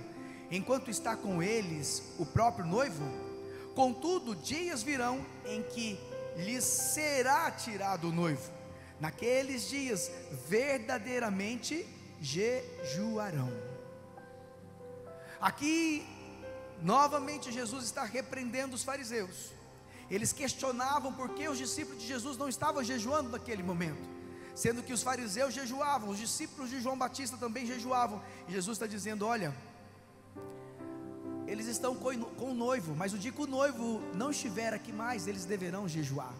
enquanto 0.50 0.90
está 0.90 1.16
com 1.16 1.42
eles 1.42 2.04
o 2.18 2.26
próprio 2.26 2.66
noivo? 2.66 3.04
Contudo, 3.76 4.36
dias 4.36 4.84
virão 4.84 5.26
em 5.46 5.64
que 5.64 6.00
lhes 6.38 6.64
será 6.64 7.52
tirado 7.52 8.10
o 8.10 8.12
noivo. 8.12 8.52
Naqueles 9.00 9.70
dias, 9.70 10.12
verdadeiramente 10.48 11.88
jejuarão. 12.20 13.50
Aqui, 15.40 16.06
novamente, 16.82 17.52
Jesus 17.52 17.86
está 17.86 18.04
repreendendo 18.04 18.76
os 18.76 18.84
fariseus. 18.84 19.52
Eles 20.10 20.34
questionavam 20.34 21.14
por 21.14 21.30
que 21.30 21.48
os 21.48 21.58
discípulos 21.58 22.02
de 22.02 22.08
Jesus 22.08 22.38
não 22.38 22.50
estavam 22.50 22.84
jejuando 22.84 23.30
naquele 23.30 23.62
momento, 23.62 24.02
sendo 24.56 24.82
que 24.82 24.92
os 24.92 25.04
fariseus 25.04 25.54
jejuavam, 25.54 26.10
os 26.10 26.18
discípulos 26.18 26.70
de 26.70 26.82
João 26.82 26.98
Batista 26.98 27.38
também 27.38 27.66
jejuavam. 27.66 28.22
E 28.48 28.52
Jesus 28.52 28.76
está 28.76 28.88
dizendo: 28.88 29.26
Olha, 29.26 29.56
eles 31.46 31.68
estão 31.68 31.96
com 31.96 32.52
o 32.52 32.54
noivo, 32.54 32.96
mas 32.96 33.14
o 33.14 33.18
dia 33.18 33.32
que 33.32 33.42
o 33.42 33.48
noivo 33.48 34.02
não 34.16 34.32
estiver 34.32 34.74
aqui 34.74 34.92
mais, 34.92 35.28
eles 35.28 35.46
deverão 35.46 35.88
jejuar. 35.88 36.34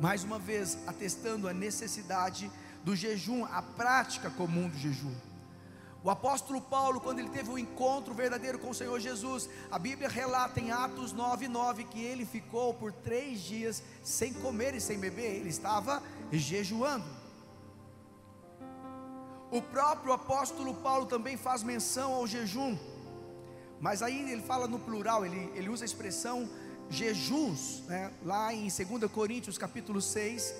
Mais 0.00 0.24
uma 0.24 0.38
vez, 0.38 0.78
atestando 0.86 1.48
a 1.48 1.54
necessidade 1.54 2.50
do 2.84 2.94
jejum, 2.94 3.44
a 3.46 3.62
prática 3.62 4.30
comum 4.30 4.68
do 4.68 4.78
jejum. 4.78 5.14
O 6.06 6.10
apóstolo 6.10 6.60
Paulo, 6.60 7.00
quando 7.00 7.18
ele 7.18 7.30
teve 7.30 7.50
um 7.50 7.58
encontro 7.58 8.14
verdadeiro 8.14 8.60
com 8.60 8.70
o 8.70 8.74
Senhor 8.74 9.00
Jesus, 9.00 9.50
a 9.68 9.76
Bíblia 9.76 10.08
relata 10.08 10.60
em 10.60 10.70
Atos 10.70 11.12
9,9 11.12 11.84
que 11.88 12.00
ele 12.00 12.24
ficou 12.24 12.72
por 12.72 12.92
três 12.92 13.40
dias 13.40 13.82
sem 14.04 14.32
comer 14.32 14.72
e 14.76 14.80
sem 14.80 15.00
beber, 15.00 15.34
ele 15.34 15.48
estava 15.48 16.00
jejuando. 16.30 17.04
O 19.50 19.60
próprio 19.60 20.12
apóstolo 20.12 20.74
Paulo 20.74 21.06
também 21.06 21.36
faz 21.36 21.64
menção 21.64 22.14
ao 22.14 22.24
jejum, 22.24 22.78
mas 23.80 24.00
aí 24.00 24.30
ele 24.30 24.42
fala 24.42 24.68
no 24.68 24.78
plural, 24.78 25.26
ele, 25.26 25.50
ele 25.56 25.68
usa 25.68 25.82
a 25.82 25.86
expressão 25.86 26.48
jejuns, 26.88 27.82
né? 27.88 28.12
lá 28.24 28.54
em 28.54 28.68
2 28.68 29.10
Coríntios 29.10 29.58
capítulo 29.58 30.00
6, 30.00 30.54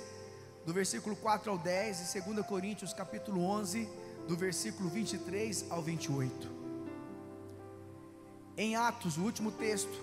do 0.64 0.72
versículo 0.72 1.14
4 1.14 1.52
ao 1.52 1.56
10, 1.56 2.16
e 2.16 2.20
2 2.20 2.44
Coríntios 2.44 2.92
capítulo 2.92 3.44
11, 3.44 3.88
do 4.26 4.36
versículo 4.36 4.88
23 4.88 5.66
ao 5.70 5.82
28. 5.82 6.50
Em 8.56 8.74
Atos, 8.74 9.16
o 9.16 9.22
último 9.22 9.52
texto, 9.52 10.02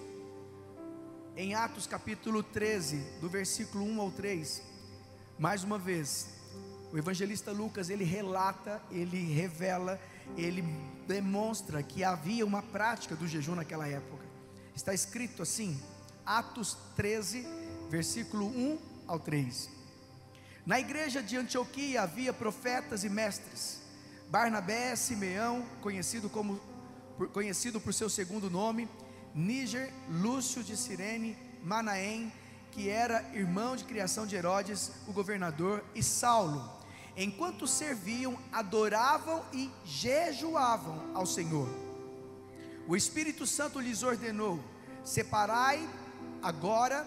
em 1.36 1.56
Atos 1.56 1.88
capítulo 1.88 2.44
13, 2.44 2.98
do 3.20 3.28
versículo 3.28 3.84
1 3.84 4.02
ao 4.02 4.12
3, 4.12 4.62
mais 5.38 5.64
uma 5.64 5.80
vez, 5.80 6.30
o 6.92 6.98
evangelista 6.98 7.52
Lucas 7.52 7.90
ele 7.90 8.04
relata, 8.04 8.82
ele 8.92 9.34
revela, 9.34 10.00
ele 10.38 10.64
demonstra 11.08 11.82
que 11.82 12.04
havia 12.04 12.46
uma 12.46 12.62
prática 12.62 13.16
do 13.16 13.28
jejum 13.28 13.56
naquela 13.56 13.88
época. 13.88 14.24
Está 14.76 14.94
escrito 14.94 15.42
assim, 15.42 15.82
Atos 16.26 16.78
13, 16.96 17.46
versículo 17.90 18.46
1 18.46 18.78
ao 19.08 19.20
3. 19.20 19.70
Na 20.66 20.80
igreja 20.80 21.22
de 21.22 21.36
Antioquia 21.36 22.04
havia 22.04 22.32
profetas 22.32 23.04
e 23.04 23.10
mestres. 23.10 23.83
Barnabé, 24.34 24.96
Simeão, 24.96 25.64
conhecido, 25.80 26.28
como, 26.28 26.60
conhecido 27.32 27.80
por 27.80 27.94
seu 27.94 28.10
segundo 28.10 28.50
nome, 28.50 28.90
Níger, 29.36 29.94
Lúcio 30.10 30.64
de 30.64 30.76
Cirene, 30.76 31.38
Manaém, 31.64 32.34
que 32.72 32.90
era 32.90 33.30
irmão 33.36 33.76
de 33.76 33.84
criação 33.84 34.26
de 34.26 34.36
Herodes, 34.36 34.92
o 35.08 35.14
governador, 35.14 35.86
e 35.94 36.02
Saulo. 36.02 36.68
Enquanto 37.16 37.68
serviam, 37.68 38.36
adoravam 38.52 39.46
e 39.54 39.70
jejuavam 39.86 41.12
ao 41.14 41.28
Senhor. 41.28 41.70
O 42.88 42.96
Espírito 42.96 43.46
Santo 43.46 43.80
lhes 43.80 44.02
ordenou: 44.02 44.60
separai 45.04 45.88
agora 46.42 47.06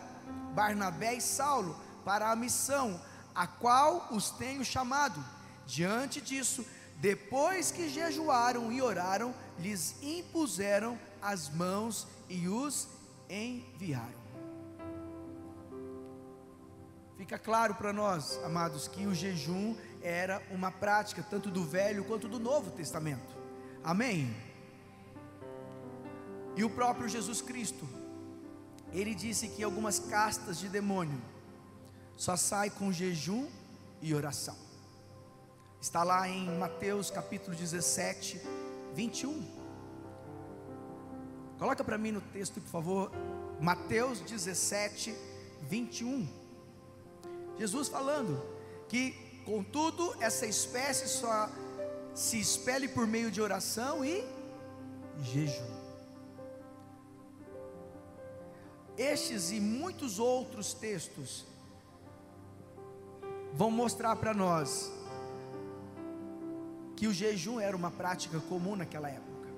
Barnabé 0.55 1.17
e 1.17 1.21
Saulo 1.21 1.77
para 2.05 2.31
a 2.31 2.37
missão 2.37 3.01
a 3.35 3.49
qual 3.49 4.07
os 4.13 4.31
tenho 4.31 4.65
chamado. 4.65 5.21
Diante 5.67 6.21
disso, 6.21 6.65
depois 6.99 7.71
que 7.71 7.89
jejuaram 7.89 8.73
e 8.73 8.81
oraram, 8.81 9.35
lhes 9.59 9.97
impuseram 10.03 10.99
as 11.21 11.49
mãos 11.51 12.07
e 12.29 12.49
os 12.49 12.89
enviaram. 13.29 14.27
Fica 17.17 17.39
claro 17.39 17.75
para 17.75 17.93
nós, 17.93 18.39
amados, 18.45 18.89
que 18.89 19.07
o 19.07 19.15
jejum 19.15 19.75
era 20.03 20.43
uma 20.51 20.71
prática 20.71 21.23
tanto 21.23 21.51
do 21.51 21.65
Velho 21.65 22.05
quanto 22.05 22.29
do 22.29 22.39
Novo 22.39 22.71
Testamento. 22.71 23.35
Amém? 23.83 24.35
E 26.55 26.65
o 26.65 26.71
próprio 26.71 27.09
Jesus 27.09 27.41
Cristo, 27.41 27.89
ele 28.93 29.15
disse 29.15 29.49
que 29.49 29.63
algumas 29.63 29.99
castas 29.99 30.59
de 30.59 30.69
demônio 30.69 31.21
só 32.17 32.37
saem 32.37 32.71
com 32.71 32.93
jejum 32.93 33.49
e 34.01 34.15
oração. 34.15 34.66
Está 35.87 36.03
lá 36.03 36.29
em 36.29 36.51
Mateus 36.59 37.13
capítulo 37.13 37.57
17, 37.57 38.41
21. 38.93 39.41
Coloca 41.61 41.85
para 41.85 41.97
mim 41.97 42.11
no 42.11 42.21
texto, 42.21 42.61
por 42.61 42.69
favor, 42.69 43.13
Mateus 43.61 44.19
17, 44.19 45.15
21. 45.63 46.29
Jesus 47.57 47.87
falando 47.87 48.45
que, 48.89 49.13
contudo, 49.45 50.13
essa 50.19 50.45
espécie 50.45 51.07
só 51.07 51.49
se 52.17 52.41
espelhe 52.41 52.89
por 52.89 53.07
meio 53.07 53.31
de 53.31 53.41
oração 53.41 54.05
e 54.05 54.25
jejum. 55.23 55.71
Estes 58.99 59.53
e 59.53 59.61
muitos 59.61 60.19
outros 60.19 60.75
textos 60.75 61.47
vão 63.55 63.71
mostrar 63.71 64.17
para 64.17 64.35
nós 64.35 64.96
que 66.97 67.07
o 67.07 67.13
jejum 67.13 67.61
era 67.61 67.77
uma 67.77 67.91
prática 67.91 68.41
comum 68.41 68.75
naquela 68.75 69.09
época. 69.09 69.49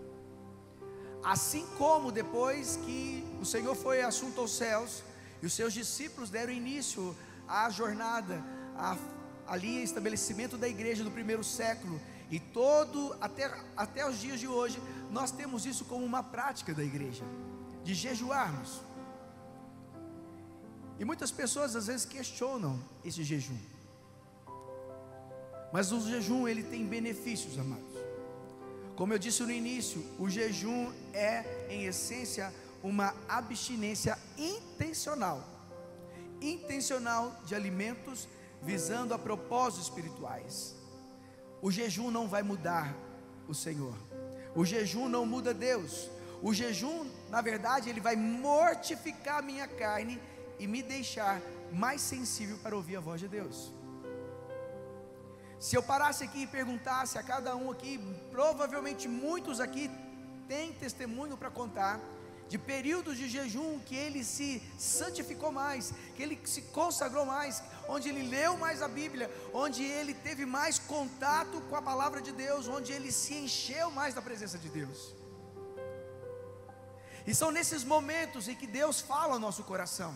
Assim 1.22 1.64
como 1.78 2.10
depois 2.10 2.76
que 2.84 3.24
o 3.40 3.44
Senhor 3.44 3.74
foi 3.74 4.02
assunto 4.02 4.40
aos 4.40 4.50
céus 4.50 5.02
e 5.40 5.46
os 5.46 5.52
seus 5.52 5.72
discípulos 5.72 6.30
deram 6.30 6.52
início 6.52 7.16
à 7.46 7.70
jornada, 7.70 8.42
a, 8.76 8.96
ali 9.46 9.82
estabelecimento 9.82 10.56
da 10.56 10.68
igreja 10.68 11.04
do 11.04 11.10
primeiro 11.10 11.44
século 11.44 12.00
e 12.30 12.38
todo 12.38 13.16
até, 13.20 13.50
até 13.76 14.06
os 14.08 14.18
dias 14.18 14.40
de 14.40 14.48
hoje, 14.48 14.82
nós 15.10 15.30
temos 15.30 15.64
isso 15.64 15.84
como 15.84 16.04
uma 16.04 16.22
prática 16.22 16.74
da 16.74 16.82
igreja, 16.82 17.24
de 17.84 17.94
jejuarmos. 17.94 18.82
E 20.98 21.04
muitas 21.04 21.30
pessoas 21.30 21.76
às 21.76 21.86
vezes 21.86 22.04
questionam 22.04 22.78
esse 23.04 23.22
jejum. 23.22 23.56
Mas 25.72 25.92
o 25.92 26.00
jejum 26.00 26.48
ele 26.48 26.62
tem 26.62 26.86
benefícios, 26.86 27.58
amados. 27.58 27.84
Como 28.96 29.12
eu 29.12 29.18
disse 29.18 29.42
no 29.42 29.52
início, 29.52 30.04
o 30.18 30.28
jejum 30.28 30.92
é 31.12 31.66
em 31.68 31.84
essência 31.84 32.52
uma 32.82 33.14
abstinência 33.28 34.18
intencional. 34.36 35.44
Intencional 36.40 37.40
de 37.44 37.54
alimentos 37.54 38.28
visando 38.62 39.14
a 39.14 39.18
propósitos 39.18 39.88
espirituais. 39.88 40.74
O 41.60 41.70
jejum 41.70 42.10
não 42.10 42.28
vai 42.28 42.42
mudar 42.42 42.94
o 43.46 43.54
Senhor. 43.54 43.94
O 44.54 44.64
jejum 44.64 45.08
não 45.08 45.26
muda 45.26 45.52
Deus. 45.52 46.10
O 46.42 46.54
jejum, 46.54 47.08
na 47.28 47.40
verdade, 47.40 47.90
ele 47.90 48.00
vai 48.00 48.16
mortificar 48.16 49.38
a 49.38 49.42
minha 49.42 49.66
carne 49.66 50.20
e 50.58 50.66
me 50.66 50.82
deixar 50.82 51.40
mais 51.72 52.00
sensível 52.00 52.58
para 52.58 52.76
ouvir 52.76 52.96
a 52.96 53.00
voz 53.00 53.20
de 53.20 53.28
Deus. 53.28 53.72
Se 55.60 55.74
eu 55.76 55.82
parasse 55.82 56.22
aqui 56.24 56.42
e 56.42 56.46
perguntasse 56.46 57.18
a 57.18 57.22
cada 57.22 57.56
um 57.56 57.70
aqui, 57.70 57.98
provavelmente 58.30 59.08
muitos 59.08 59.60
aqui 59.60 59.90
têm 60.46 60.72
testemunho 60.72 61.36
para 61.36 61.50
contar 61.50 62.00
de 62.48 62.56
períodos 62.56 63.18
de 63.18 63.28
jejum 63.28 63.78
que 63.80 63.94
ele 63.94 64.24
se 64.24 64.62
santificou 64.78 65.52
mais, 65.52 65.92
que 66.16 66.22
ele 66.22 66.40
se 66.44 66.62
consagrou 66.62 67.26
mais, 67.26 67.62
onde 67.88 68.08
ele 68.08 68.22
leu 68.22 68.56
mais 68.56 68.80
a 68.80 68.88
Bíblia, 68.88 69.30
onde 69.52 69.84
ele 69.84 70.14
teve 70.14 70.46
mais 70.46 70.78
contato 70.78 71.60
com 71.68 71.76
a 71.76 71.82
palavra 71.82 72.22
de 72.22 72.32
Deus, 72.32 72.66
onde 72.66 72.92
ele 72.92 73.12
se 73.12 73.34
encheu 73.34 73.90
mais 73.90 74.14
da 74.14 74.22
presença 74.22 74.56
de 74.56 74.68
Deus. 74.68 75.14
E 77.26 77.34
são 77.34 77.50
nesses 77.50 77.84
momentos 77.84 78.48
em 78.48 78.54
que 78.54 78.66
Deus 78.66 79.00
fala 79.00 79.34
ao 79.34 79.38
nosso 79.38 79.62
coração. 79.64 80.14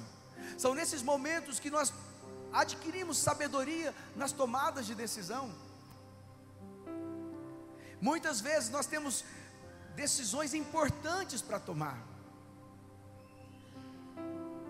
São 0.56 0.74
nesses 0.74 1.02
momentos 1.02 1.60
que 1.60 1.70
nós 1.70 1.92
adquirimos 2.52 3.18
sabedoria 3.18 3.94
nas 4.14 4.32
tomadas 4.32 4.86
de 4.86 4.94
decisão. 4.94 5.52
Muitas 8.00 8.40
vezes 8.40 8.68
nós 8.68 8.86
temos 8.86 9.24
decisões 9.94 10.54
importantes 10.54 11.40
para 11.40 11.60
tomar. 11.60 12.02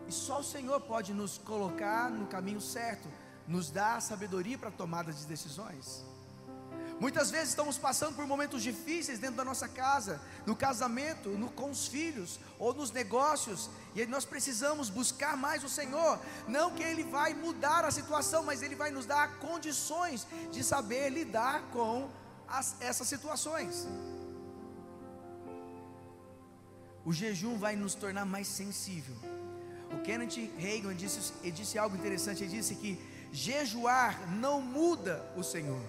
E 0.07 0.12
só 0.12 0.40
o 0.40 0.45
Senhor 0.45 0.81
pode 0.83 1.14
nos 1.14 1.38
colocar 1.38 2.11
no 2.11 2.27
caminho 2.27 2.61
certo, 2.61 3.09
nos 3.49 3.71
dar 3.71 4.01
sabedoria 4.03 4.59
para 4.59 4.71
tomada 4.71 5.12
de 5.12 5.25
decisões. 5.25 6.05
Muitas 7.01 7.31
vezes 7.33 7.49
estamos 7.49 7.77
passando 7.77 8.15
por 8.15 8.27
momentos 8.27 8.63
difíceis 8.63 9.19
dentro 9.19 9.37
da 9.37 9.45
nossa 9.45 9.67
casa, 9.67 10.21
no 10.47 10.55
casamento, 10.55 11.31
no, 11.31 11.51
com 11.51 11.69
os 11.71 11.89
filhos 11.89 12.39
ou 12.59 12.73
nos 12.73 12.93
negócios, 12.93 13.69
e 13.95 14.07
nós 14.07 14.25
precisamos 14.25 14.89
buscar 14.89 15.37
mais 15.37 15.65
o 15.65 15.69
Senhor. 15.69 16.21
Não 16.47 16.71
que 16.71 16.83
Ele 16.83 17.03
vai 17.03 17.35
mudar 17.35 17.85
a 17.85 17.91
situação, 17.91 18.45
mas 18.45 18.63
Ele 18.63 18.77
vai 18.77 18.91
nos 18.91 19.05
dar 19.05 19.39
condições 19.39 20.27
de 20.53 20.63
saber 20.63 21.09
lidar 21.11 21.63
com 21.73 22.09
as, 22.47 22.77
essas 22.81 23.09
situações. 23.09 23.89
O 27.05 27.13
jejum 27.13 27.59
vai 27.59 27.75
nos 27.75 27.95
tornar 27.95 28.25
mais 28.25 28.47
sensível. 28.47 29.17
O 29.91 30.01
Kenneth 30.03 30.51
Reagan 30.57 30.95
disse, 30.95 31.33
disse 31.51 31.79
algo 31.79 31.97
interessante. 31.97 32.45
Ele 32.45 32.57
disse 32.57 32.77
que 32.77 32.99
jejuar 33.33 34.31
não 34.37 34.61
muda 34.61 35.25
o 35.37 35.43
Senhor, 35.43 35.83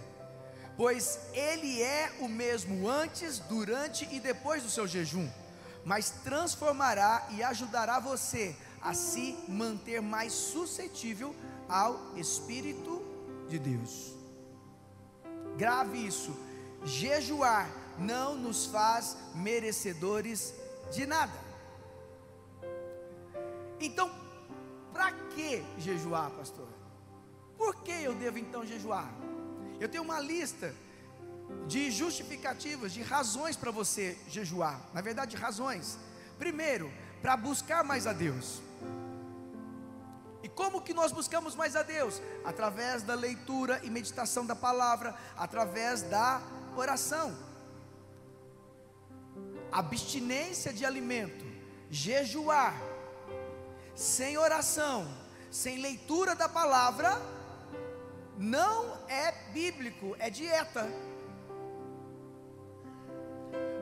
pois 0.78 1.20
Ele 1.34 1.82
é 1.82 2.12
o 2.20 2.28
mesmo 2.28 2.90
antes, 2.90 3.40
durante 3.40 4.08
e 4.12 4.20
depois 4.20 4.64
do 4.64 4.70
seu 4.70 4.88
jejum, 4.88 5.30
mas 5.86 6.10
transformará 6.24 7.28
e 7.32 7.44
ajudará 7.44 8.00
você 8.00 8.56
a 8.82 8.94
se 8.94 9.38
manter 9.48 10.02
mais 10.02 10.34
suscetível 10.34 11.36
ao 11.70 12.18
Espírito 12.18 13.02
de 13.48 13.60
Deus. 13.60 14.14
Grave 15.58 16.06
isso: 16.06 16.36
jejuar 16.84 17.70
não 17.98 18.36
nos 18.36 18.66
faz 18.66 19.16
merecedores 19.36 20.54
de 20.92 21.06
nada. 21.06 21.44
Então, 23.80 24.12
para 24.92 25.12
que 25.12 25.64
jejuar, 25.78 26.32
pastor? 26.32 26.68
Por 27.58 27.76
que 27.84 27.92
eu 27.92 28.14
devo 28.16 28.38
então 28.40 28.66
jejuar? 28.66 29.14
Eu 29.84 29.90
tenho 29.90 30.04
uma 30.04 30.20
lista 30.20 30.74
de 31.68 31.92
justificativas, 31.92 32.94
de 32.94 33.02
razões 33.02 33.56
para 33.58 33.72
você 33.80 34.18
jejuar. 34.30 34.80
Na 34.94 35.02
verdade, 35.02 35.36
razões. 35.36 35.98
Primeiro, 36.40 36.92
para 37.22 37.36
buscar 37.36 37.84
mais 37.84 38.08
a 38.08 38.14
Deus. 38.14 38.62
E 40.42 40.48
como 40.48 40.82
que 40.82 40.94
nós 40.94 41.12
buscamos 41.12 41.54
mais 41.54 41.76
a 41.76 41.84
Deus? 41.84 42.22
Através 42.46 43.04
da 43.04 43.14
leitura 43.14 43.82
e 43.84 43.90
meditação 43.90 44.46
da 44.46 44.56
palavra, 44.56 45.16
através 45.36 46.02
da 46.04 46.42
oração 46.78 47.36
abstinência 49.74 50.72
de 50.72 50.86
alimento, 50.86 51.44
jejuar, 51.90 52.80
sem 53.96 54.38
oração, 54.38 55.12
sem 55.50 55.80
leitura 55.80 56.36
da 56.36 56.48
palavra, 56.48 57.20
não 58.38 58.98
é 59.08 59.32
bíblico, 59.52 60.16
é 60.20 60.30
dieta. 60.30 60.90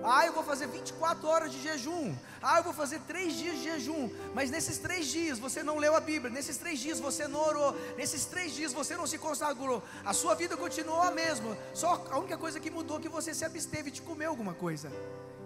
Ah, 0.04 0.26
eu 0.26 0.34
vou 0.34 0.44
fazer 0.44 0.68
24 0.68 1.28
horas 1.28 1.52
de 1.52 1.62
jejum. 1.62 2.16
Ah, 2.42 2.58
eu 2.58 2.64
vou 2.64 2.74
fazer 2.74 3.00
três 3.02 3.34
dias 3.34 3.58
de 3.58 3.64
jejum. 3.64 4.10
Mas 4.34 4.50
nesses 4.50 4.78
três 4.80 5.06
dias 5.08 5.38
você 5.38 5.62
não 5.62 5.78
leu 5.78 5.96
a 5.96 6.00
Bíblia. 6.00 6.34
Nesses 6.34 6.58
três 6.58 6.80
dias 6.80 7.00
você 7.00 7.28
não 7.28 7.40
orou. 7.40 7.76
Nesses 7.96 8.26
três 8.26 8.54
dias 8.54 8.74
você 8.74 8.98
não 8.98 9.06
se 9.06 9.18
consagrou. 9.18 9.84
A 10.04 10.12
sua 10.12 10.34
vida 10.34 10.58
continuou 10.58 11.02
a 11.02 11.12
mesma. 11.12 11.56
Só 11.74 12.04
a 12.10 12.18
única 12.18 12.38
coisa 12.38 12.60
que 12.60 12.72
mudou 12.72 12.98
é 12.98 13.02
que 13.02 13.10
você 13.10 13.34
se 13.34 13.46
absteve 13.46 13.92
de 13.92 14.02
comer 14.02 14.26
alguma 14.26 14.56
coisa. 14.56 14.92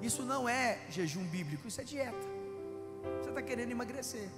Isso 0.02 0.24
não 0.24 0.48
é 0.48 0.80
jejum 0.89 1.24
bíblico, 1.26 1.68
isso 1.68 1.82
é 1.82 1.84
dieta. 1.84 2.18
Você 3.22 3.30
está 3.30 3.41
querendo 3.41 3.72
emagrecer. 3.72 4.30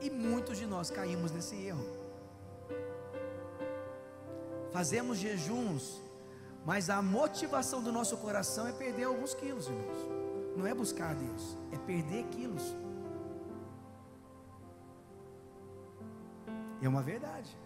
E 0.00 0.08
muitos 0.08 0.58
de 0.58 0.66
nós 0.66 0.90
caímos 0.90 1.32
nesse 1.32 1.56
erro. 1.56 2.03
Fazemos 4.74 5.18
jejuns, 5.18 6.02
mas 6.66 6.90
a 6.90 7.00
motivação 7.00 7.80
do 7.80 7.92
nosso 7.92 8.16
coração 8.16 8.66
é 8.66 8.72
perder 8.72 9.04
alguns 9.04 9.32
quilos, 9.32 9.68
irmãos. 9.68 9.98
Não 10.56 10.66
é 10.66 10.74
buscar 10.74 11.12
a 11.12 11.14
Deus, 11.14 11.56
é 11.70 11.78
perder 11.78 12.24
quilos. 12.24 12.74
É 16.82 16.88
uma 16.88 17.02
verdade. 17.02 17.56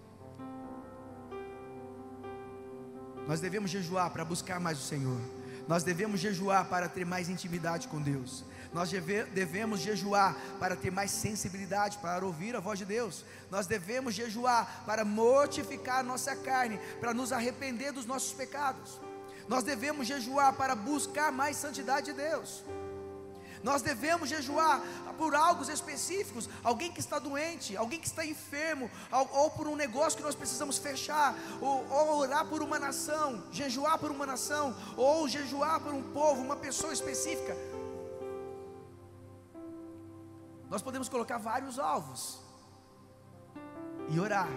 Nós 3.27 3.41
devemos 3.41 3.71
jejuar 3.71 4.11
para 4.11 4.23
buscar 4.23 4.61
mais 4.61 4.79
o 4.79 4.83
Senhor. 4.83 5.19
Nós 5.67 5.83
devemos 5.83 6.21
jejuar 6.21 6.69
para 6.69 6.91
ter 6.91 7.07
mais 7.07 7.31
intimidade 7.31 7.89
com 7.89 8.03
Deus. 8.03 8.45
Nós 8.73 8.91
devemos 8.91 9.81
jejuar 9.81 10.37
para 10.59 10.77
ter 10.77 10.91
mais 10.91 11.11
sensibilidade 11.11 11.99
para 11.99 12.25
ouvir 12.25 12.55
a 12.55 12.61
voz 12.61 12.79
de 12.79 12.85
Deus. 12.85 13.25
Nós 13.51 13.67
devemos 13.67 14.15
jejuar 14.15 14.85
para 14.85 15.05
mortificar 15.05 16.05
nossa 16.05 16.37
carne, 16.37 16.79
para 17.01 17.15
nos 17.15 17.33
arrepender 17.33 17.93
dos 17.93 18.05
nossos 18.05 18.33
pecados. 18.33 19.01
Nós 19.49 19.65
devemos 19.65 20.07
jejuar 20.07 20.53
para 20.53 20.75
buscar 20.75 21.33
mais 21.33 21.57
santidade 21.57 22.07
de 22.07 22.13
Deus. 22.13 22.63
Nós 23.63 23.83
devemos 23.83 24.29
jejuar 24.29 24.81
por 25.17 25.35
algo 25.35 25.69
específicos, 25.69 26.49
alguém 26.63 26.93
que 26.93 27.01
está 27.01 27.19
doente, 27.19 27.77
alguém 27.77 27.99
que 27.99 28.07
está 28.07 28.25
enfermo, 28.25 28.89
ou 29.11 29.51
por 29.51 29.67
um 29.67 29.75
negócio 29.75 30.17
que 30.17 30.23
nós 30.23 30.35
precisamos 30.35 30.79
fechar, 30.79 31.35
ou, 31.61 31.85
ou 31.91 32.19
orar 32.19 32.47
por 32.47 32.63
uma 32.63 32.79
nação, 32.79 33.43
jejuar 33.51 33.99
por 33.99 34.11
uma 34.11 34.27
nação, 34.27 34.77
ou 34.97 35.27
jejuar 35.27 35.81
por 35.81 35.93
um 35.93 36.03
povo, 36.13 36.41
uma 36.43 36.57
pessoa 36.57 36.93
específica. 36.93 37.57
Nós 40.69 40.83
podemos 40.83 41.09
colocar 41.09 41.39
vários 41.39 41.79
alvos 41.79 42.41
e 44.11 44.21
orar, 44.21 44.49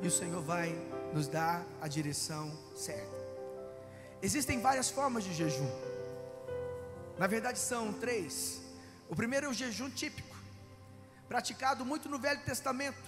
e 0.00 0.06
o 0.06 0.10
Senhor 0.10 0.40
vai 0.40 0.70
nos 1.12 1.26
dar 1.26 1.64
a 1.80 1.88
direção 1.88 2.56
certa. 2.76 3.18
Existem 4.22 4.60
várias 4.60 4.88
formas 4.90 5.24
de 5.24 5.32
jejum. 5.32 5.70
Na 7.18 7.26
verdade, 7.26 7.58
são 7.58 7.92
três. 7.92 8.60
O 9.08 9.16
primeiro 9.16 9.46
é 9.46 9.48
o 9.48 9.52
jejum 9.52 9.90
típico, 9.90 10.36
praticado 11.28 11.84
muito 11.84 12.08
no 12.08 12.18
Velho 12.18 12.40
Testamento. 12.44 13.02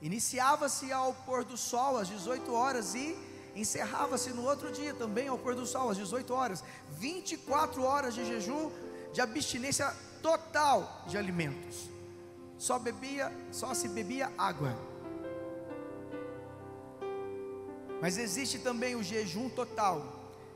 Iniciava-se 0.00 0.92
ao 0.92 1.12
pôr 1.14 1.44
do 1.44 1.56
sol 1.56 1.96
às 1.96 2.08
18 2.08 2.52
horas 2.52 2.94
e 2.94 3.16
encerrava-se 3.56 4.30
no 4.30 4.44
outro 4.44 4.70
dia 4.70 4.94
também 4.94 5.28
ao 5.28 5.38
pôr 5.38 5.54
do 5.54 5.66
sol 5.66 5.90
às 5.90 5.96
18 5.96 6.32
horas. 6.32 6.64
24 6.90 7.82
horas 7.82 8.14
de 8.14 8.24
jejum 8.24 8.70
de 9.12 9.20
abstinência 9.20 9.92
total 10.22 11.04
de 11.06 11.18
alimentos. 11.18 11.90
Só 12.56 12.78
bebia, 12.78 13.32
só 13.50 13.74
se 13.74 13.88
bebia 13.88 14.32
água. 14.38 14.74
Mas 18.00 18.16
existe 18.16 18.58
também 18.58 18.94
o 18.94 19.02
jejum 19.02 19.48
total, 19.48 20.04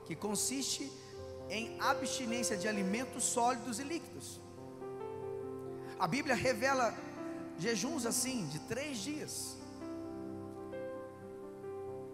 que 0.04 0.14
consiste 0.14 0.90
em 1.48 1.76
abstinência 1.80 2.56
de 2.56 2.66
alimentos 2.66 3.24
sólidos 3.24 3.78
e 3.78 3.84
líquidos. 3.84 4.40
A 5.98 6.06
Bíblia 6.06 6.34
revela 6.34 6.94
jejuns 7.58 8.04
assim, 8.04 8.46
de 8.46 8.58
três 8.60 8.98
dias. 8.98 9.56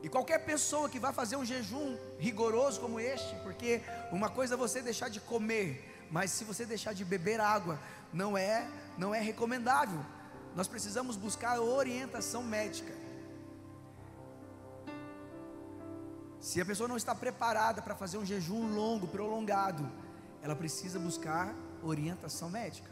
E 0.03 0.09
qualquer 0.09 0.45
pessoa 0.45 0.89
que 0.89 0.99
vai 0.99 1.13
fazer 1.13 1.37
um 1.37 1.45
jejum 1.45 1.97
rigoroso 2.19 2.81
como 2.81 2.99
este, 2.99 3.35
porque 3.37 3.81
uma 4.11 4.29
coisa 4.29 4.55
é 4.55 4.57
você 4.57 4.83
deixar 4.83 5.09
de 5.09 5.21
comer, 5.21 5.92
mas 6.13 6.31
se 6.31 6.45
você 6.45 6.67
deixar 6.67 6.93
de 6.93 7.07
beber 7.07 7.41
água, 7.41 7.81
não 8.13 8.37
é, 8.37 8.69
não 8.99 9.15
é 9.15 9.21
recomendável. 9.21 10.05
Nós 10.55 10.69
precisamos 10.69 11.17
buscar 11.17 11.59
orientação 11.59 12.43
médica. 12.43 12.93
Se 16.39 16.61
a 16.61 16.67
pessoa 16.67 16.87
não 16.87 16.99
está 16.99 17.15
preparada 17.15 17.81
para 17.81 17.95
fazer 17.95 18.19
um 18.19 18.27
jejum 18.27 18.75
longo, 18.75 19.07
prolongado, 19.09 19.91
ela 20.43 20.55
precisa 20.55 20.99
buscar 20.99 21.55
orientação 21.83 22.51
médica. 22.51 22.91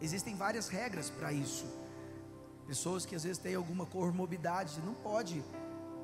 Existem 0.00 0.34
várias 0.34 0.68
regras 0.68 1.10
para 1.10 1.30
isso. 1.30 1.66
Pessoas 2.66 3.04
que 3.04 3.14
às 3.14 3.24
vezes 3.24 3.36
têm 3.36 3.54
alguma 3.54 3.84
comorbidade 3.84 4.80
não 4.80 4.94
pode 4.94 5.44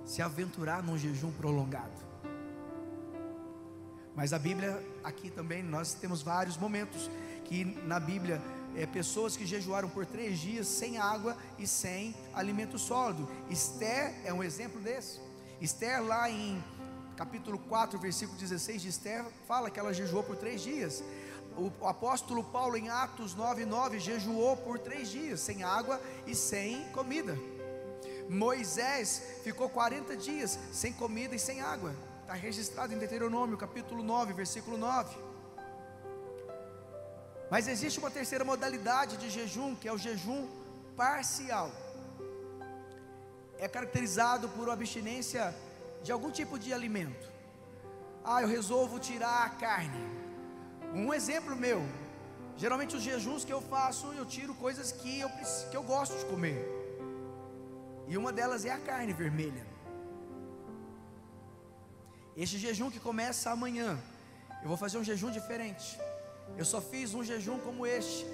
se 0.04 0.20
aventurar 0.20 0.82
num 0.82 0.98
jejum 0.98 1.32
prolongado. 1.32 2.08
Mas 4.18 4.32
a 4.32 4.38
Bíblia 4.38 4.84
aqui 5.04 5.30
também 5.30 5.62
nós 5.62 5.94
temos 5.94 6.22
vários 6.22 6.56
momentos 6.56 7.08
que 7.44 7.64
na 7.64 8.00
Bíblia 8.00 8.42
é, 8.74 8.84
pessoas 8.84 9.36
que 9.36 9.46
jejuaram 9.46 9.88
por 9.88 10.04
três 10.04 10.40
dias 10.40 10.66
sem 10.66 10.98
água 10.98 11.36
e 11.56 11.68
sem 11.68 12.16
alimento 12.34 12.80
sólido. 12.80 13.28
Esther 13.48 14.12
é 14.24 14.32
um 14.34 14.42
exemplo 14.42 14.80
desse. 14.80 15.20
Esther, 15.60 16.02
lá 16.02 16.28
em 16.28 16.60
capítulo 17.16 17.60
4, 17.60 17.96
versículo 18.00 18.36
16 18.36 18.82
de 18.82 18.88
Esther, 18.88 19.24
fala 19.46 19.70
que 19.70 19.78
ela 19.78 19.94
jejuou 19.94 20.24
por 20.24 20.34
três 20.34 20.62
dias. 20.62 21.00
O 21.56 21.86
apóstolo 21.86 22.42
Paulo, 22.42 22.76
em 22.76 22.88
Atos 22.88 23.36
9, 23.36 23.64
9, 23.66 24.00
jejuou 24.00 24.56
por 24.56 24.80
três 24.80 25.12
dias, 25.12 25.38
sem 25.38 25.62
água 25.62 26.02
e 26.26 26.34
sem 26.34 26.82
comida. 26.90 27.38
Moisés 28.28 29.22
ficou 29.44 29.68
40 29.68 30.16
dias 30.16 30.58
sem 30.72 30.92
comida 30.92 31.36
e 31.36 31.38
sem 31.38 31.60
água. 31.60 31.94
Está 32.28 32.36
registrado 32.38 32.92
em 32.92 32.98
Deuteronômio, 32.98 33.56
capítulo 33.56 34.02
9, 34.02 34.34
versículo 34.34 34.76
9. 34.76 35.16
Mas 37.50 37.66
existe 37.66 37.98
uma 37.98 38.10
terceira 38.10 38.44
modalidade 38.44 39.16
de 39.16 39.30
jejum, 39.30 39.74
que 39.74 39.88
é 39.88 39.92
o 39.94 39.96
jejum 39.96 40.46
parcial. 40.94 41.70
é 43.58 43.66
caracterizado 43.66 44.46
por 44.50 44.68
abstinência 44.68 45.54
de 46.02 46.12
algum 46.12 46.30
tipo 46.30 46.58
de 46.58 46.70
alimento. 46.70 47.32
Ah, 48.22 48.42
eu 48.42 48.48
resolvo 48.48 48.98
tirar 48.98 49.46
a 49.46 49.48
carne. 49.64 50.04
Um 50.92 51.14
exemplo 51.14 51.56
meu, 51.56 51.80
geralmente 52.58 52.94
os 52.94 53.02
jejuns 53.02 53.42
que 53.42 53.54
eu 53.54 53.62
faço, 53.62 54.12
eu 54.12 54.26
tiro 54.26 54.54
coisas 54.66 54.92
que 54.92 55.18
eu, 55.18 55.30
que 55.70 55.76
eu 55.78 55.82
gosto 55.82 56.14
de 56.18 56.26
comer. 56.26 56.60
E 58.06 58.18
uma 58.18 58.34
delas 58.34 58.66
é 58.66 58.70
a 58.70 58.78
carne 58.78 59.14
vermelha. 59.14 59.77
Este 62.44 62.56
jejum 62.56 62.88
que 62.88 63.00
começa 63.00 63.50
amanhã, 63.50 63.98
eu 64.62 64.68
vou 64.68 64.76
fazer 64.76 64.96
um 64.96 65.02
jejum 65.02 65.28
diferente. 65.28 65.98
Eu 66.56 66.64
só 66.64 66.80
fiz 66.80 67.12
um 67.12 67.24
jejum 67.24 67.58
como 67.58 67.84
este 67.84 68.24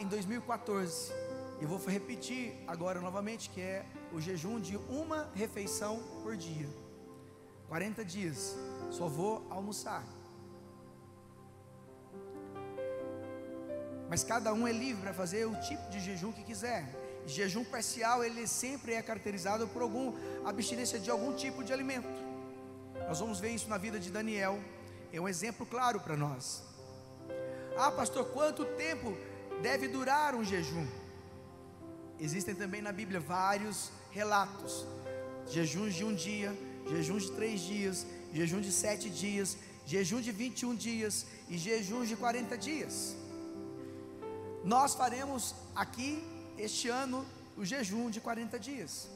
em 0.00 0.06
2014. 0.08 1.12
E 1.60 1.64
vou 1.64 1.78
repetir 1.78 2.52
agora 2.66 3.00
novamente, 3.00 3.48
que 3.50 3.60
é 3.60 3.86
o 4.12 4.20
jejum 4.20 4.58
de 4.58 4.76
uma 4.76 5.30
refeição 5.32 6.02
por 6.24 6.36
dia. 6.36 6.68
40 7.68 8.04
dias, 8.04 8.56
só 8.90 9.06
vou 9.06 9.46
almoçar. 9.48 10.04
Mas 14.08 14.24
cada 14.24 14.52
um 14.52 14.66
é 14.66 14.72
livre 14.72 15.02
para 15.02 15.14
fazer 15.14 15.44
o 15.46 15.54
tipo 15.60 15.88
de 15.88 16.00
jejum 16.00 16.32
que 16.32 16.42
quiser. 16.42 16.84
Jejum 17.26 17.62
parcial, 17.62 18.24
ele 18.24 18.44
sempre 18.48 18.94
é 18.94 19.00
caracterizado 19.00 19.68
por 19.68 19.82
algum 19.82 20.14
abstinência 20.44 20.98
de 20.98 21.08
algum 21.12 21.32
tipo 21.32 21.62
de 21.62 21.72
alimento. 21.72 22.29
Nós 23.10 23.18
vamos 23.18 23.40
ver 23.40 23.50
isso 23.50 23.68
na 23.68 23.76
vida 23.76 23.98
de 23.98 24.08
Daniel. 24.08 24.56
É 25.12 25.20
um 25.20 25.28
exemplo 25.28 25.66
claro 25.66 25.98
para 25.98 26.16
nós. 26.16 26.62
Ah, 27.76 27.90
pastor, 27.90 28.26
quanto 28.26 28.64
tempo 28.64 29.16
deve 29.60 29.88
durar 29.88 30.32
um 30.36 30.44
jejum? 30.44 30.86
Existem 32.20 32.54
também 32.54 32.80
na 32.80 32.92
Bíblia 32.92 33.18
vários 33.18 33.90
relatos: 34.12 34.86
jejuns 35.48 35.96
de 35.96 36.04
um 36.04 36.14
dia, 36.14 36.56
jejuns 36.88 37.24
de 37.24 37.32
três 37.32 37.60
dias, 37.62 38.06
jejum 38.32 38.60
de 38.60 38.70
sete 38.70 39.10
dias, 39.10 39.58
jejum 39.84 40.20
de 40.20 40.30
21 40.30 40.76
dias 40.76 41.26
e 41.48 41.58
jejuns 41.58 42.08
de 42.08 42.14
40 42.14 42.56
dias. 42.56 43.16
Nós 44.62 44.94
faremos 44.94 45.52
aqui 45.74 46.22
este 46.56 46.88
ano 46.88 47.26
o 47.56 47.64
jejum 47.64 48.08
de 48.08 48.20
40 48.20 48.56
dias. 48.56 49.10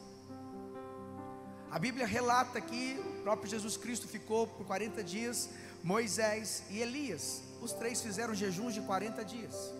A 1.74 1.78
Bíblia 1.80 2.06
relata 2.06 2.60
que 2.60 2.82
o 3.04 3.22
próprio 3.24 3.50
Jesus 3.50 3.76
Cristo 3.76 4.06
ficou 4.06 4.46
por 4.46 4.64
40 4.64 5.02
dias, 5.02 5.50
Moisés 5.82 6.62
e 6.70 6.78
Elias, 6.78 7.42
os 7.60 7.72
três 7.72 8.00
fizeram 8.00 8.32
jejuns 8.32 8.74
de 8.74 8.80
40 8.82 9.24
dias. 9.24 9.74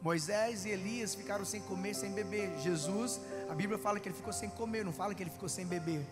Moisés 0.00 0.64
e 0.64 0.68
Elias 0.68 1.16
ficaram 1.16 1.44
sem 1.44 1.60
comer, 1.60 1.94
sem 1.94 2.12
beber. 2.12 2.56
Jesus, 2.60 3.20
a 3.50 3.54
Bíblia 3.56 3.76
fala 3.76 3.98
que 3.98 4.08
ele 4.08 4.14
ficou 4.14 4.32
sem 4.32 4.48
comer, 4.48 4.84
não 4.84 4.92
fala 4.92 5.12
que 5.12 5.24
ele 5.24 5.30
ficou 5.30 5.48
sem 5.48 5.66
beber. 5.66 6.06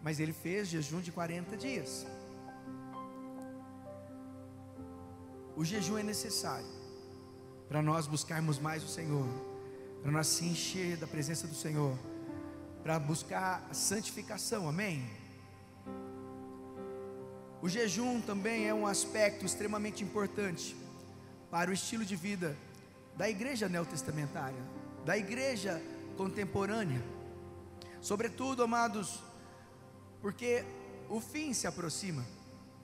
Mas 0.00 0.20
ele 0.20 0.32
fez 0.32 0.68
jejum 0.68 1.00
de 1.00 1.10
40 1.10 1.56
dias. 1.56 2.06
O 5.56 5.64
jejum 5.64 5.98
é 5.98 6.04
necessário 6.04 6.68
para 7.68 7.82
nós 7.82 8.06
buscarmos 8.06 8.60
mais 8.60 8.84
o 8.84 8.88
Senhor, 8.88 9.53
para 10.04 10.12
nós 10.12 10.26
se 10.26 10.44
encher 10.44 10.98
da 10.98 11.06
presença 11.06 11.46
do 11.46 11.54
Senhor, 11.54 11.98
para 12.82 12.98
buscar 12.98 13.66
a 13.70 13.72
santificação, 13.72 14.68
amém? 14.68 15.02
O 17.62 17.70
jejum 17.70 18.20
também 18.20 18.68
é 18.68 18.74
um 18.74 18.86
aspecto 18.86 19.46
extremamente 19.46 20.04
importante 20.04 20.76
para 21.50 21.70
o 21.70 21.72
estilo 21.72 22.04
de 22.04 22.14
vida 22.14 22.54
da 23.16 23.30
igreja 23.30 23.66
neotestamentária, 23.66 24.62
da 25.06 25.16
igreja 25.16 25.82
contemporânea. 26.18 27.02
Sobretudo, 28.02 28.62
amados, 28.62 29.22
porque 30.20 30.66
o 31.08 31.18
fim 31.18 31.54
se 31.54 31.66
aproxima. 31.66 32.22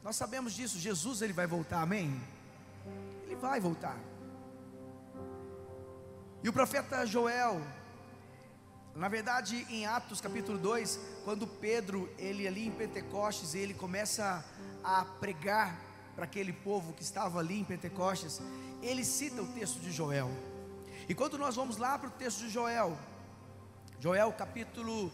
Nós 0.02 0.16
sabemos 0.16 0.54
disso, 0.54 0.78
Jesus 0.78 1.20
ele 1.20 1.35
vai 1.35 1.46
voltar, 1.46 1.83
amém? 1.83 2.18
Ele 3.26 3.37
vai 3.37 3.61
voltar. 3.61 4.00
E 6.42 6.48
o 6.48 6.53
profeta 6.55 7.05
Joel, 7.05 7.61
na 8.96 9.09
verdade, 9.09 9.66
em 9.68 9.85
Atos 9.85 10.22
capítulo 10.22 10.57
2, 10.57 10.98
quando 11.22 11.46
Pedro, 11.46 12.09
ele 12.18 12.48
ali 12.48 12.66
em 12.66 12.70
Pentecostes, 12.70 13.55
ele 13.55 13.74
começa 13.74 14.42
a 14.83 15.05
pregar 15.05 15.79
para 16.16 16.24
aquele 16.24 16.55
povo 16.55 16.94
que 16.94 17.03
estava 17.03 17.40
ali 17.40 17.61
em 17.61 17.64
Pentecostes, 17.64 18.40
ele 18.83 19.05
cita 19.05 19.42
o 19.42 19.46
texto 19.48 19.81
de 19.81 19.92
Joel. 19.92 20.31
E 21.07 21.14
quando 21.14 21.37
nós 21.37 21.57
vamos 21.57 21.76
lá 21.76 21.98
para 21.98 22.09
o 22.09 22.12
texto 22.12 22.38
de 22.38 22.48
Joel, 22.48 22.96
Joel 23.98 24.33
capítulo 24.33 25.12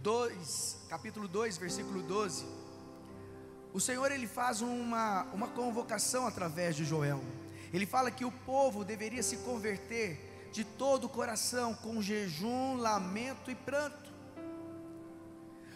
2, 0.00 0.86
capítulo 0.88 1.26
2, 1.26 1.58
versículo 1.58 2.02
12, 2.04 2.46
o 3.74 3.80
Senhor 3.80 4.12
ele 4.12 4.28
faz 4.28 4.60
uma, 4.60 5.24
uma 5.34 5.48
convocação 5.48 6.24
através 6.24 6.76
de 6.76 6.84
Joel. 6.84 7.20
Ele 7.72 7.84
fala 7.84 8.12
que 8.12 8.24
o 8.24 8.30
povo 8.30 8.84
deveria 8.84 9.24
se 9.24 9.38
converter 9.38 10.25
de 10.52 10.64
todo 10.64 11.04
o 11.04 11.08
coração, 11.08 11.74
com 11.74 12.02
jejum, 12.02 12.76
lamento 12.76 13.50
e 13.50 13.54
pranto. 13.54 14.12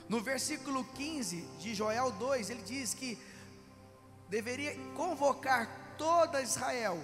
No 0.08 0.20
versículo 0.20 0.84
15 0.84 1.42
de 1.60 1.74
Joel 1.74 2.10
2, 2.10 2.50
ele 2.50 2.62
diz 2.62 2.94
que 2.94 3.18
deveria 4.28 4.74
convocar 4.94 5.94
toda 5.96 6.42
Israel 6.42 6.98